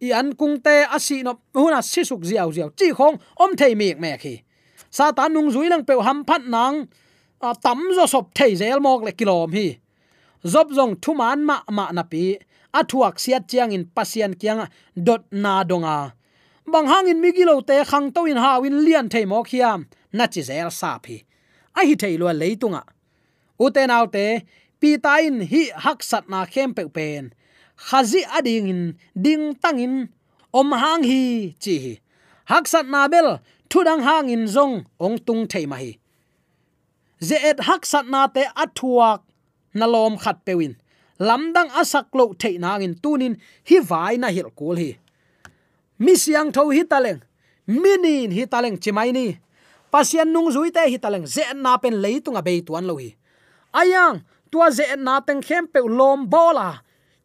i 0.07 0.09
an 0.21 0.29
kung 0.41 0.57
te 0.65 0.77
asi 0.97 1.17
no 1.23 1.33
huna 1.55 1.81
sisuk 1.93 2.23
ziaw 2.29 2.49
ziaw 2.57 2.69
chi 2.79 2.89
khong 2.99 3.17
om 3.43 3.51
thei 3.61 3.73
mek 3.81 3.97
mek 4.05 4.21
hi 4.27 4.35
satan 4.97 5.33
nung 5.35 5.49
zui 5.55 5.67
lang 5.73 5.85
pe 5.89 5.95
ham 6.07 6.19
phat 6.29 6.43
nang 6.55 6.77
tam 7.65 7.81
zo 7.97 8.05
sop 8.07 8.27
thei 8.37 8.53
zel 8.61 8.79
mok 8.81 9.01
le 9.07 9.13
kilom 9.19 9.51
hi. 9.57 9.67
Zop 10.53 10.69
zong 10.77 10.95
thu 11.03 11.15
man 11.21 11.39
ma 11.49 11.57
ma 11.77 11.85
na 11.97 12.03
pi 12.13 12.23
athuak 12.79 13.15
siat 13.23 13.43
chiang 13.51 13.73
in 13.77 13.85
pasian 13.95 14.33
kiang 14.41 14.63
dot 15.07 15.23
na 15.43 15.53
donga 15.71 15.97
bang 16.73 16.87
hangin 16.93 17.19
migilo 17.23 17.55
te 17.69 17.77
khang 17.91 18.09
to 18.15 18.21
in 18.33 18.41
hawin 18.45 18.77
lian 18.85 19.07
thei 19.13 19.25
mok 19.33 19.47
khiam 19.51 19.81
na 20.17 20.25
chi 20.33 20.41
zel 20.49 20.71
sa 20.81 20.91
phi 21.05 21.17
a 21.79 21.81
hi 21.89 21.95
thei 22.03 22.15
lo 22.21 22.27
leitunga 22.43 22.83
uten 23.65 23.91
autte 23.97 24.27
pi 24.81 24.91
tain 25.05 25.35
hi 25.53 25.63
hak 25.85 25.99
sat 26.11 26.25
na 26.33 26.41
khem 26.53 26.71
pe 26.77 26.85
pen. 26.97 27.25
Khazi 27.77 28.23
ading 28.39 28.69
in, 28.69 28.83
ding 29.25 29.55
tangin 29.63 29.95
om 30.53 30.69
hang 30.83 31.03
hi 31.11 31.55
chi 31.63 31.77
hak 32.51 32.65
sat 32.73 32.87
na 32.87 33.09
bel 33.13 33.29
thudang 33.71 34.03
hang 34.07 34.29
in 34.35 34.45
zong 34.55 34.75
ong 35.05 35.19
tung 35.27 35.47
thei 35.53 35.67
mai 35.67 35.99
ze 37.29 37.37
et 37.51 37.59
hak 37.69 37.87
sat 37.87 38.07
na 38.13 38.27
te 38.35 38.43
athuak 38.65 39.23
nalom 39.79 40.15
khat 40.23 40.39
pewin 40.47 40.75
lamdang 41.29 41.71
asak 41.81 42.11
lo 42.19 42.25
thei 42.41 42.59
nang 42.59 42.83
in 42.87 42.95
tunin 43.03 43.35
hi 43.69 43.79
vai 43.91 44.15
na 44.19 44.29
hil 44.35 44.51
kul 44.59 44.77
hi. 44.83 44.91
Mi 46.03 46.15
siang 46.23 46.51
tho 46.55 46.63
hi 46.77 46.83
taleng 46.93 47.21
minin 47.83 48.31
hi 48.37 48.43
taleng 48.53 48.77
chimai 48.83 49.11
ni. 49.15 49.27
Pasian 49.93 50.29
nung 50.35 50.51
zui 50.55 50.71
te 50.77 50.83
hi 50.93 50.99
taleng 51.05 51.27
ze 51.35 51.45
na 51.55 51.77
pen 51.83 51.95
leitunga 52.03 52.43
be 52.47 52.61
tuan 52.67 52.85
lo 52.91 52.95
hi. 53.03 53.11
Ayang, 53.81 54.17
tua 54.51 54.69
ze 54.77 54.85
na 54.97 55.21
teng 55.27 55.41
khem 55.47 55.65
pe 55.73 55.81
lom 55.81 56.29
bola 56.33 56.69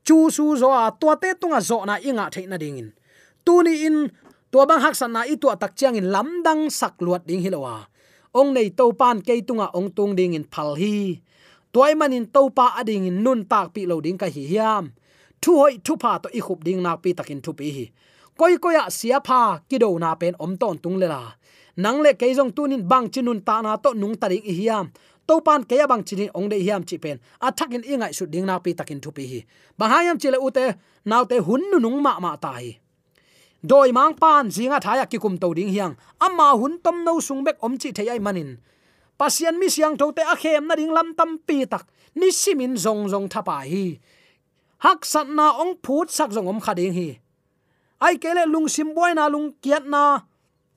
chu 0.07 0.31
su 0.31 0.55
zo 0.55 0.71
a, 0.71 0.87
tua 0.95 1.19
te 1.19 1.35
tunga 1.35 1.59
zo 1.59 1.83
na 1.83 1.99
inga 1.99 2.31
theina 2.31 2.55
dingin 2.55 2.95
tuni 3.43 3.87
in, 3.87 4.11
tua 4.51 4.63
bang 4.63 4.79
hak 4.79 4.95
san 4.95 5.11
na 5.11 5.27
i 5.27 5.35
tua 5.35 5.59
tak 5.59 5.75
chiang 5.75 5.99
in 5.99 6.07
lamdang 6.11 6.71
sak 6.71 6.95
luat 7.03 7.27
ding 7.27 7.43
hilowa 7.43 7.87
ong 8.39 8.53
nei 8.53 8.69
to 8.77 8.85
pan 8.99 9.17
ke 9.27 9.33
tunga 9.47 9.67
ong 9.77 9.89
tung 9.97 10.13
ding 10.17 10.37
in 10.37 10.45
phal 10.53 10.69
hi. 10.81 11.21
Toy 11.73 11.91
manin 11.99 12.25
to 12.35 12.41
pa 12.57 12.65
ading 12.79 13.05
in 13.09 13.17
nun 13.25 13.39
tak 13.51 13.67
pi 13.73 13.81
lo 13.89 13.95
ding 14.05 14.17
ka 14.21 14.27
hi 14.35 14.43
hiam. 14.51 14.83
Thu 15.41 15.51
hoi 15.61 15.73
thu 15.85 15.93
pa 16.03 16.11
to 16.23 16.27
i 16.37 16.39
khup 16.45 16.59
ding 16.67 16.81
na 16.85 16.91
pi 17.03 17.09
takin 17.17 17.41
thu 17.45 17.51
pi 17.59 17.67
hi. 17.75 17.85
Koi 18.39 18.53
koya 18.63 18.83
sia 18.97 19.17
pha 19.27 19.41
kido 19.69 19.89
na 20.03 20.09
pen 20.21 20.33
om 20.43 20.53
ton 20.61 20.75
tung 20.83 20.97
le 21.01 21.07
la 21.13 21.21
nang 21.83 21.99
le 22.05 22.11
ke 22.19 22.27
jong 22.37 22.51
tunin 22.55 22.83
bang 22.91 23.07
chinun 23.13 23.39
ta 23.47 23.55
na 23.65 23.71
to 23.83 23.89
nung 24.01 24.15
tarik 24.21 24.43
i 24.51 24.53
hiam. 24.59 24.85
To 25.27 25.41
pan 25.45 25.61
ke 25.69 25.77
bang 25.91 26.03
chinin 26.07 26.29
ong 26.37 26.47
de 26.51 26.57
hiam 26.65 26.81
chi 26.87 26.97
pen 27.03 27.17
athakin 27.47 27.83
ingai 27.91 28.13
su 28.17 28.25
ding 28.33 28.45
na 28.49 28.55
pi 28.63 28.71
takin 28.79 28.99
thu 29.03 29.09
pi 29.17 29.23
hi. 29.31 29.39
Bahayam 29.79 30.17
chile 30.21 30.37
ute 30.47 30.65
naw 31.09 31.23
te 31.29 31.37
hun 31.45 31.61
nu 31.71 31.77
nung 31.79 31.99
ma 32.05 32.19
ma 32.19 32.31
hi 32.57 32.79
doi 33.63 33.91
mang 33.91 34.13
pan, 34.13 34.49
zinga 34.49 34.79
thaya 34.79 35.05
ki 35.05 35.17
kum 35.17 35.37
to 35.37 35.53
ding 35.53 35.69
hiang. 35.69 35.95
Amma 36.21 36.53
hun 36.57 36.79
tom 36.83 37.03
no 37.03 37.19
sung 37.19 37.43
bek 37.43 37.57
om 37.61 37.77
chi 37.77 37.91
thei 37.91 38.09
ai 38.09 38.19
manin. 38.19 38.57
Pasian 39.17 39.57
mi 39.57 39.69
siang 39.69 39.97
thote 39.97 40.21
a 40.21 40.35
khem 40.35 40.67
na 40.67 40.75
ding 40.75 40.93
lam 40.93 41.13
tam 41.17 41.37
pi 41.47 41.65
tak. 41.65 41.85
Ni 42.15 42.31
simin 42.31 42.77
zong 42.77 43.09
zong 43.09 43.27
thapa 43.29 43.65
hi. 43.65 43.97
Hak 44.77 45.05
sat 45.05 45.27
na 45.29 45.57
ong 45.57 45.81
phut 45.83 46.09
sak 46.09 46.29
zong 46.29 46.47
om 46.47 46.59
khading 46.61 46.93
hi. 46.93 47.09
Ai 48.01 48.17
kele 48.21 48.45
lung 48.45 48.69
sim 48.69 48.93
boy 48.93 49.13
na 49.13 49.25
lung 49.27 49.53
kiat 49.61 49.85
na. 49.85 50.21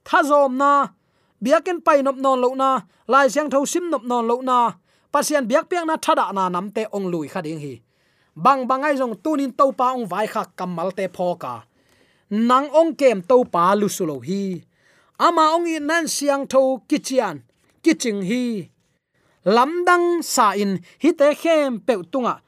Thazom 0.05 0.57
na. 0.57 0.89
Biaken 1.41 1.85
pai 1.85 2.01
nop 2.03 2.17
non 2.17 2.41
lo 2.41 2.55
na. 2.57 2.81
Lai 3.09 3.29
siang 3.29 3.51
tho 3.53 3.65
sim 3.65 3.91
nop 3.93 4.05
non 4.05 4.25
lo 4.27 4.41
na. 4.41 4.73
Pasian 5.13 5.45
biak 5.45 5.69
piang 5.69 5.87
na 5.87 5.97
thada 5.97 6.33
na 6.33 6.49
namte 6.49 6.87
ong 6.93 7.07
lui 7.13 7.29
khading 7.29 7.61
hi. 7.61 7.75
Bang 8.37 8.65
bangai 8.65 8.97
jong 8.97 9.21
tunin 9.21 9.53
topa 9.53 9.93
ong 9.93 10.07
vai 10.09 10.27
kha 10.27 10.43
kamal 10.57 10.93
te 10.97 11.09
phoka 11.09 11.70
nang 12.31 12.71
ong 12.71 12.95
kem 12.95 13.19
to 13.27 13.43
pa 13.45 13.75
lu 13.75 13.91
sulo 13.91 14.23
hi. 14.23 14.63
Ama 15.19 15.59
ong 15.59 15.67
i 15.67 15.79
nan 15.83 16.07
siang 16.07 16.47
tho 16.47 16.81
kichian 16.89 17.43
kiching 17.83 18.23
hi. 18.23 18.71
Lamdang 19.45 20.23
sa 20.23 20.55
in 20.55 20.79
hi 21.03 21.11
te 21.13 21.35
khem 21.35 21.83
pe 21.83 21.95
tunga. 22.13 22.39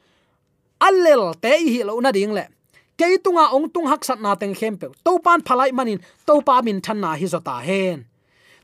Allel 0.81 1.35
te 1.43 1.53
hi 1.59 1.83
lo 1.83 1.99
na 2.01 2.15
ding 2.15 2.33
le. 2.33 2.47
Ke 2.95 3.19
tunga 3.19 3.51
ong 3.51 3.67
tung 3.75 3.91
hak 3.91 4.07
sat 4.07 4.23
na 4.23 4.39
teng 4.39 4.55
khem 4.55 4.79
pe 4.79 4.87
to 5.05 5.19
pan 5.19 5.43
phalai 5.43 5.75
manin, 5.75 5.99
to 6.27 6.41
pa 6.47 6.63
min 6.63 6.79
than 6.79 7.03
na 7.03 7.19
hi 7.19 7.27
zota 7.27 7.59
hen. 7.61 8.07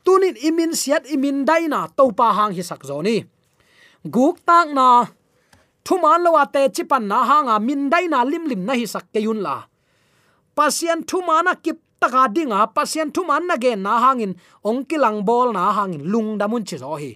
Tunin 0.07 0.39
imin 0.39 0.73
siat 0.73 1.05
imin 1.11 1.45
daina 1.45 1.91
to 1.99 2.15
pa 2.15 2.33
hang 2.33 2.55
hi 2.55 2.63
sak 2.63 2.87
zoni 2.87 3.27
guk 4.07 4.39
tak 4.47 4.71
na 4.71 5.11
thuman 5.83 6.23
lo 6.23 6.39
ate 6.39 6.71
chipan 6.71 7.11
na 7.11 7.27
hanga 7.27 7.57
min 7.59 7.91
daina 7.91 8.23
lim 8.23 8.47
lim 8.47 8.63
na 8.63 8.73
hi 8.79 8.87
sak 8.87 9.11
ke 9.13 9.21
yun 9.21 9.43
la 9.43 9.67
pasien 10.59 11.07
thu 11.07 11.23
mana 11.23 11.55
kip 11.55 11.79
taka 12.03 12.27
dinga 12.35 12.67
thu 12.75 13.03
thuman 13.15 13.47
na 13.47 13.55
gen 13.63 13.83
na 13.87 13.93
hangin, 14.05 14.33
ongkilang 14.65 15.23
bol 15.29 15.53
na 15.55 15.71
hangin, 15.77 16.03
lung 16.13 16.39
damun 16.41 16.67
chi 16.69 16.77
zo 16.83 16.99
hi. 16.99 17.13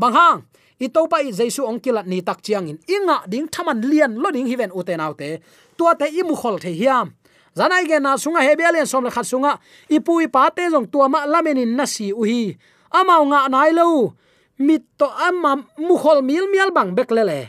Bang 0.00 0.14
hang 0.18 0.38
i 0.80 0.88
to 0.88 1.04
pa 1.12 1.20
i 1.20 1.30
jesu 1.38 1.60
ong 1.68 1.80
ni 2.06 2.22
tak 2.22 2.40
chiang 2.40 2.68
in. 2.68 2.78
Inga 2.88 3.28
ding 3.28 3.48
thaman 3.52 3.84
lian 3.90 4.16
lo 4.16 4.30
ding 4.32 4.48
hiven 4.48 4.72
uten 4.72 5.00
autte 5.00 5.40
tua 5.76 5.92
te 5.94 6.06
i 6.08 6.22
mu 6.22 6.34
khol 6.34 6.56
the 6.58 6.72
hiam. 6.72 7.12
Zanai 7.56 7.84
ge 7.84 8.00
na 8.00 8.16
sunga 8.16 8.40
hebelian 8.40 8.86
som 8.86 9.04
le 9.04 9.10
khat 9.10 9.26
sunga. 9.26 9.52
Ipui 9.90 10.32
pa 10.32 10.48
te 10.50 10.70
jong 10.72 10.88
tua 10.92 11.08
ma 11.08 11.26
lamenin 11.26 11.76
na 11.76 11.84
si 11.84 12.12
u 12.12 12.22
hi. 12.24 12.56
Nga 12.92 13.40
nai 13.52 13.72
lo. 13.72 14.14
Mit 14.58 14.84
to 14.98 15.06
amma 15.28 15.52
mu 15.76 15.94
khol 16.02 16.22
mil 16.22 16.48
mial 16.52 16.70
bang 16.72 16.94
bek 16.96 17.10
le 17.16 17.22
le. 17.30 17.40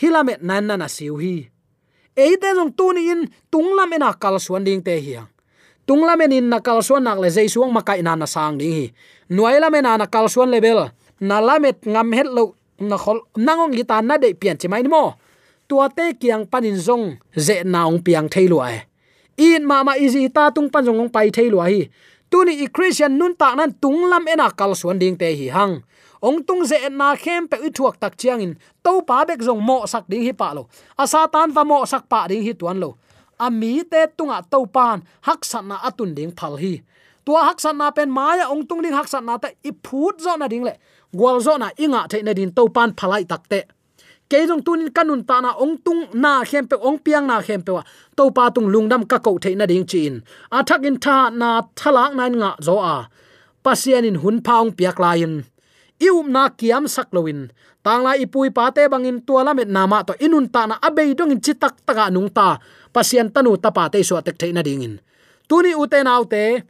Hilamet 0.00 0.42
nan 0.42 0.66
na 0.66 0.74
na 0.76 0.88
siu 0.88 1.14
hi 1.22 1.57
eite 2.18 2.48
jong 2.58 2.74
tuni 2.78 3.02
in 3.14 3.20
tunglam 3.52 3.94
ena 3.94 4.10
kal 4.22 4.36
suan 4.42 4.66
ding 4.66 4.82
te 4.82 4.98
hi 4.98 5.14
tunglam 5.88 6.20
en 6.20 6.32
in 6.36 6.46
na 6.52 6.60
kal 6.60 6.84
suan 6.84 7.02
nak 7.08 7.16
le 7.16 7.32
jeisuang 7.32 7.72
makai 7.72 8.04
na 8.04 8.12
na 8.12 8.28
sang 8.28 8.60
ding 8.60 8.72
hi. 8.76 8.86
Nuaila 9.32 9.72
mena 9.72 9.96
na 9.96 10.06
kal 10.06 10.28
suan 10.28 10.52
level 10.52 10.92
na 11.24 11.40
lamet 11.40 11.80
ngam 11.88 12.12
het 12.12 12.28
lo 12.28 12.52
na 12.78 12.96
khol 13.00 13.24
nangong 13.40 13.72
gi 13.72 13.84
ta 13.88 14.04
na 14.04 14.20
de 14.20 14.36
pian 14.36 14.60
chi 14.60 14.68
mai 14.68 14.84
mo. 14.84 15.16
Tua 15.68 15.88
te 15.88 16.12
kiang 16.20 16.44
panin 16.52 16.76
zong 16.76 17.16
ze 17.32 17.64
naung 17.64 18.04
piang 18.04 18.28
theilu 18.28 18.60
ai 18.60 18.76
e. 18.76 18.80
in 19.56 19.64
ma 19.64 19.80
ma 19.86 19.96
izi 19.96 20.28
ta 20.28 20.52
tung 20.54 20.68
pan 20.72 20.84
zong 20.84 21.08
pai 21.08 21.32
theilu 21.32 21.58
hi. 21.64 21.88
Tuni 22.30 22.52
i 22.64 22.66
christian 22.68 23.16
nun 23.16 23.32
ta 23.40 23.56
nan 23.56 23.72
tung 23.80 24.04
lam 24.12 24.28
ena 24.28 24.52
kal 24.52 24.76
suan 24.76 25.00
ding 25.00 25.16
te 25.16 25.32
hi 25.32 25.48
hang 25.56 25.80
ong 26.22 26.42
tung 26.46 26.64
ze 26.66 26.88
na 26.88 27.14
khem 27.16 27.48
pe 27.48 27.56
u 27.66 27.70
thuak 27.70 27.96
tak 28.00 28.16
chiang 28.18 28.40
in. 28.40 28.52
To 28.84 29.02
pa 29.02 29.24
bek 29.28 29.40
zong 29.42 29.62
mo 29.62 29.86
sak 29.86 30.04
ding 30.10 30.22
hi 30.26 30.32
pa 30.32 30.52
lo. 30.56 30.68
A 30.98 31.06
satan 31.06 31.52
va 31.56 31.62
mo 31.64 31.84
sak 31.84 32.08
pa 32.08 32.26
ding 32.30 32.42
hi 32.42 32.52
tuan 32.52 32.80
lo. 32.80 32.96
A 33.38 33.50
mi 33.50 33.82
te 33.84 34.06
tunga 34.16 34.42
to 34.50 34.66
pan, 34.66 35.02
hak 35.22 35.44
san 35.44 35.68
na 35.68 35.76
atun 35.88 36.14
ding 36.14 36.32
phal 36.38 36.58
hi. 36.58 36.82
Tua 37.24 37.44
hak 37.48 37.60
san 37.60 37.78
na 37.78 37.90
pen 37.90 38.10
maya 38.10 38.50
ong 38.50 38.66
tung 38.66 38.82
ding 38.82 38.96
hak 38.98 39.08
san 39.08 39.24
na 39.26 39.38
ta 39.38 39.48
i 39.68 39.70
phut 39.84 40.18
zo 40.24 40.36
na 40.36 40.48
ding 40.48 40.64
le. 40.68 40.74
Gwal 41.14 41.38
zo 41.40 41.56
na 41.56 41.68
inga 41.78 42.06
the 42.10 42.22
na 42.22 42.32
din 42.32 42.50
to 42.56 42.68
pan 42.68 42.90
phalai 42.98 43.22
tak 43.28 43.48
te. 43.48 43.60
Ke 44.30 44.44
jong 44.48 44.62
tun 44.66 44.90
kanun 44.96 45.22
ta 45.28 45.40
na 45.40 45.50
ong 45.62 45.78
tung 45.84 46.02
na 46.12 46.44
khem 46.44 46.66
pe, 46.70 46.76
ong 46.76 46.98
piang 47.04 47.26
na 47.30 47.40
khem 47.46 47.62
pe 47.62 47.72
wa. 47.72 47.82
To 48.16 48.30
pa 48.36 48.50
tung 48.50 48.68
lungdam 48.74 49.06
ka 49.10 49.18
ko 49.18 49.38
the 49.38 49.54
na 49.54 49.66
ding 49.66 49.86
chin 49.86 50.14
a 50.50 50.58
thak 50.68 50.82
in 50.88 50.96
tha 51.04 51.30
na 51.30 51.62
thalak 51.78 52.10
nan 52.18 52.32
nga 52.40 52.50
zo 52.66 52.76
a. 52.94 52.96
Pasian 53.64 54.04
in 54.08 54.16
hun 54.22 54.42
paung 54.46 54.70
piak 54.78 54.98
lain 54.98 55.44
ium 56.02 56.30
na 56.30 56.50
kiam 56.54 56.86
sak 56.86 57.10
loin 57.14 57.50
tangla 57.82 58.14
ipui 58.20 58.50
pa 58.50 58.70
te 58.74 58.84
bangin 58.92 59.24
tuala 59.26 59.54
met 59.54 59.68
nama 59.68 60.04
to 60.04 60.12
inun 60.20 60.46
ta 60.52 60.66
na 60.66 60.76
abei 60.82 61.14
dong 61.18 61.32
in 61.34 61.40
chitak 61.40 61.74
taka 61.86 62.10
nung 62.10 62.30
ta. 62.30 62.58
Pasien 62.92 63.28
tanu 63.34 63.56
ta 63.56 63.70
pa 63.70 63.88
te 63.92 64.02
so 64.02 64.20
tek 64.20 64.36
theina 64.40 64.62
dingin. 64.64 65.00
Tuni 65.48 65.72
uten 65.72 66.06
autte 66.06 66.64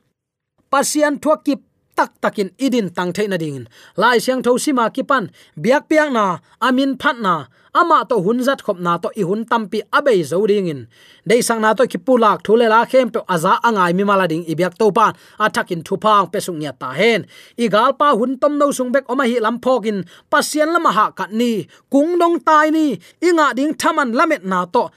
pasian 0.70 1.18
thuakip 1.18 1.60
tak 1.98 2.14
takin 2.22 2.54
idin 2.62 2.94
tang 2.94 3.10
theina 3.10 3.34
dingin, 3.34 3.66
lai 3.98 4.22
siang 4.22 4.38
tho 4.46 4.54
sima 4.54 4.86
kipan 4.94 5.34
biak 5.58 5.90
piang 5.90 6.14
na 6.14 6.38
amin 6.62 6.94
phat 6.94 7.18
na 7.18 7.50
ama 7.74 8.06
to 8.10 8.16
hunzat 8.22 8.62
khop 8.62 8.78
na 8.78 8.92
to 9.02 9.08
i 9.20 9.22
hun 9.28 9.42
tampi 9.50 9.82
abei 9.98 10.22
zo 10.30 10.38
ding 10.46 10.70
in. 10.72 10.80
Dei 11.28 11.40
sang 11.42 11.60
na 11.60 11.74
to 11.74 11.82
ki 11.92 11.98
pulak 12.06 12.38
thule 12.46 12.66
la 12.70 12.80
khem 12.90 13.10
pe 13.14 13.20
aza 13.34 13.52
angai 13.68 13.92
mi 13.98 14.04
mala 14.06 14.26
ding 14.30 14.44
ibyak 14.52 14.74
to 14.80 14.86
pan 14.96 15.12
athakin 15.44 15.82
thupang 15.86 16.26
pe 16.32 16.38
sung 16.46 16.58
nya 16.62 16.72
ta 16.80 16.90
hen. 16.98 17.26
I 17.58 17.66
gal 17.74 17.92
pa 18.00 18.14
hun 18.18 18.38
tom 18.40 18.58
no 18.58 18.70
sung 18.70 18.90
bek 18.94 19.04
oma 19.12 19.24
hi 19.30 19.38
lam 19.44 19.56
phokin 19.64 19.98
pasien 20.30 20.70
lama 20.74 20.90
ha 20.98 21.06
kat 21.18 21.30
ni 21.40 21.66
kung 21.92 22.18
dong 22.20 22.36
tai 22.46 22.70
ni 22.70 22.86
inga 23.28 23.46
ding 23.58 23.74
thaman 23.80 24.10
lamet 24.18 24.42
na 24.50 24.64
to 24.74 24.90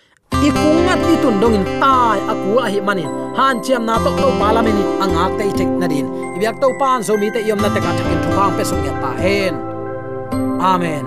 i 0.47 0.49
kungat 0.59 0.99
i 1.13 1.15
tun 1.23 1.35
dongin 1.41 1.65
tai 1.81 2.19
aku 2.31 2.51
a 2.63 2.65
hi 2.73 2.79
manin 2.87 3.11
han 3.37 3.55
chiam 3.63 3.83
na 3.89 3.95
tok 4.03 4.15
to 4.23 4.29
parliament 4.41 4.79
angak 5.03 5.31
te 5.39 5.45
tek 5.59 5.69
na 5.81 5.87
din 5.91 6.07
ibyak 6.35 6.55
to 6.61 6.67
pan 6.79 6.99
zo 7.07 7.13
mi 7.21 7.27
te 7.35 7.39
yom 7.49 7.59
na 7.63 7.69
te 7.75 7.79
ka 7.85 7.91
thakin 7.97 8.19
thupang 8.23 8.51
pe 8.57 8.63
sung 8.69 8.83
ya 8.87 8.93
ta 9.03 9.11
hen 9.23 9.53
amen. 10.73 11.05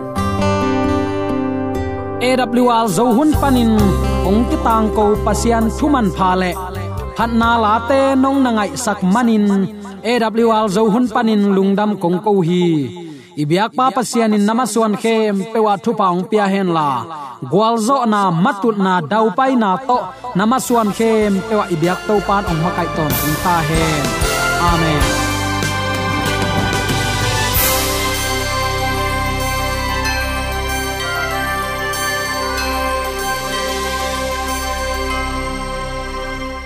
AWR 2.24 2.86
zo 2.96 3.04
hun 3.16 3.30
panin 3.40 3.76
ong 4.28 4.40
ti 4.48 4.56
tang 4.66 4.88
ko 4.96 5.04
pasian 5.24 5.64
thuman 5.76 6.08
phale 6.16 6.50
phat 7.16 7.30
na 7.40 7.50
la 7.64 7.74
te 7.88 8.00
nong 8.22 8.38
na 8.44 8.50
ngai 8.56 8.70
sak 8.84 9.00
manin 9.14 9.44
AWR 10.12 10.66
zo 10.76 10.82
hun 10.92 11.04
panin 11.14 11.42
lungdam 11.56 11.90
kong 12.02 12.18
ko 12.24 12.32
hi 12.48 12.64
ibyak 13.42 13.70
pa 13.76 13.86
pasian 13.96 14.34
in 14.36 14.44
namaswan 14.48 14.94
khem 15.02 15.34
pewa 15.52 15.74
thu 15.84 15.90
paung 16.00 16.24
pia 16.30 16.46
hen 16.52 16.68
la. 16.76 16.90
Gwalzo 17.52 17.98
na 18.12 18.20
matut 18.44 18.76
na 18.86 18.94
dau 19.12 19.26
pai 19.38 19.52
na 19.62 19.70
to. 19.88 19.98
Namaswan 20.38 20.90
khem 20.98 21.32
pewa 21.48 21.64
ibyak 21.74 22.00
to 22.06 22.14
pan 22.26 22.42
ong 22.50 22.60
makai 22.64 22.88
ton 22.96 23.12
ta 23.44 23.56
hen. 23.68 24.04
Amen. 24.70 25.23